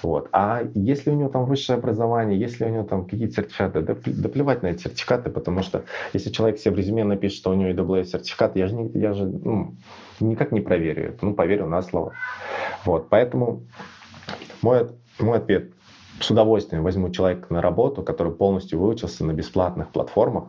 [0.06, 0.30] Вот.
[0.32, 4.30] А если у него там высшее образование, если у него там какие-то сертификаты, да, да
[4.30, 5.84] плевать на эти сертификаты, потому что
[6.14, 9.14] если человек себе в резюме напишет, что у него AWS сертификат, я же, не, я
[9.14, 9.74] же ну,
[10.20, 12.14] никак не проверю это, ну, поверю на слово.
[12.86, 13.10] Вот.
[13.10, 13.64] Поэтому
[14.62, 14.90] мой,
[15.20, 15.72] мой ответ
[16.20, 20.46] с удовольствием возьму человека на работу, который полностью выучился на бесплатных платформах,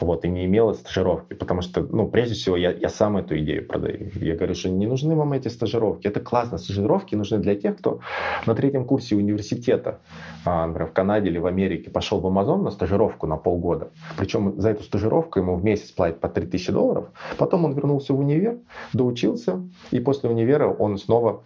[0.00, 3.66] вот, и не имел стажировки, потому что, ну, прежде всего, я, я сам эту идею
[3.66, 4.10] продаю.
[4.14, 6.06] Я говорю, что не нужны вам эти стажировки.
[6.06, 6.58] Это классно.
[6.58, 8.00] Стажировки нужны для тех, кто
[8.46, 10.00] на третьем курсе университета,
[10.44, 13.90] а, например, в Канаде или в Америке, пошел в Amazon на стажировку на полгода.
[14.16, 17.06] Причем за эту стажировку ему в месяц платят по 3000 долларов.
[17.36, 18.58] Потом он вернулся в универ,
[18.92, 21.42] доучился, и после универа он снова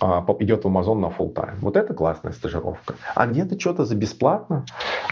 [0.00, 1.56] идет в Amazon на full time.
[1.60, 2.94] Вот это классная стажировка.
[3.14, 4.64] А где-то что-то за бесплатно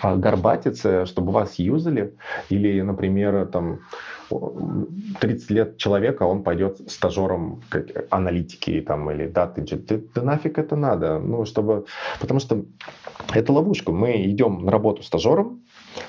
[0.03, 2.15] а, горбатиться, чтобы вас юзали,
[2.49, 3.81] или, например, там
[5.21, 9.63] 30 лет человека, он пойдет стажером как, аналитики там, или даты.
[9.63, 11.19] Да, да нафиг это надо?
[11.19, 11.87] Ну, чтобы...
[12.21, 12.65] Потому что
[13.33, 13.93] это ловушка.
[13.93, 15.63] Мы идем на работу стажером,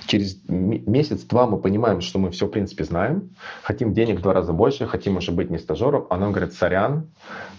[0.06, 3.30] Через месяц-два мы понимаем, что мы все, в принципе, знаем,
[3.62, 7.08] хотим денег в два раза больше, хотим уже быть не стажером, а нам говорят, сорян,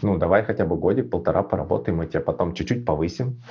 [0.02, 3.42] ну давай хотя бы годик, полтора поработаем, мы тебя потом чуть-чуть повысим.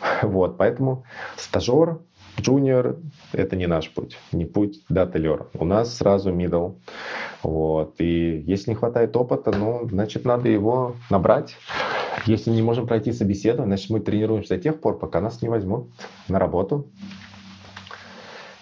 [0.22, 1.04] Вот, поэтому
[1.36, 2.00] стажер,
[2.40, 2.96] джуниор—
[3.32, 5.46] это не наш путь, не путь дателер.
[5.54, 6.76] У нас сразу middle.
[7.42, 7.94] Вот.
[7.98, 11.56] И если не хватает опыта, ну, значит, надо его набрать.
[12.26, 15.88] Если не можем пройти собеседование, значит, мы тренируемся до тех пор, пока нас не возьмут
[16.28, 16.86] на работу.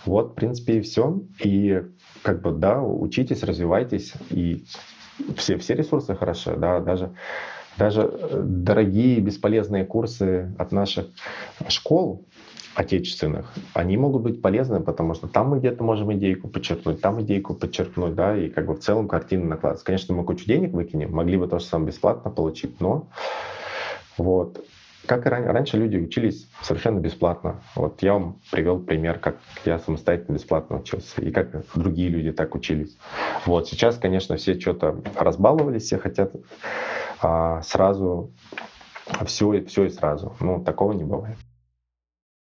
[0.05, 1.21] Вот, в принципе, и все.
[1.43, 1.83] И
[2.23, 4.65] как бы, да, учитесь, развивайтесь, и
[5.37, 7.11] все, все ресурсы хороши, да, даже,
[7.77, 11.07] даже э, дорогие бесполезные курсы от наших
[11.69, 12.25] школ
[12.75, 17.55] отечественных, они могут быть полезны, потому что там мы где-то можем идейку подчеркнуть, там идейку
[17.55, 19.85] подчеркнуть, да, и как бы в целом картина накладывается.
[19.85, 23.09] Конечно, мы кучу денег выкинем, могли бы то же самое бесплатно получить, но
[24.17, 24.65] вот
[25.07, 27.63] как и раньше люди учились совершенно бесплатно.
[27.75, 32.55] Вот я вам привел пример, как я самостоятельно бесплатно учился, и как другие люди так
[32.55, 32.97] учились.
[33.47, 36.33] Вот сейчас, конечно, все что-то разбаловались, все хотят
[37.21, 38.31] а, сразу
[39.27, 40.37] все, все и сразу.
[40.41, 41.37] Ну, такого не бывает.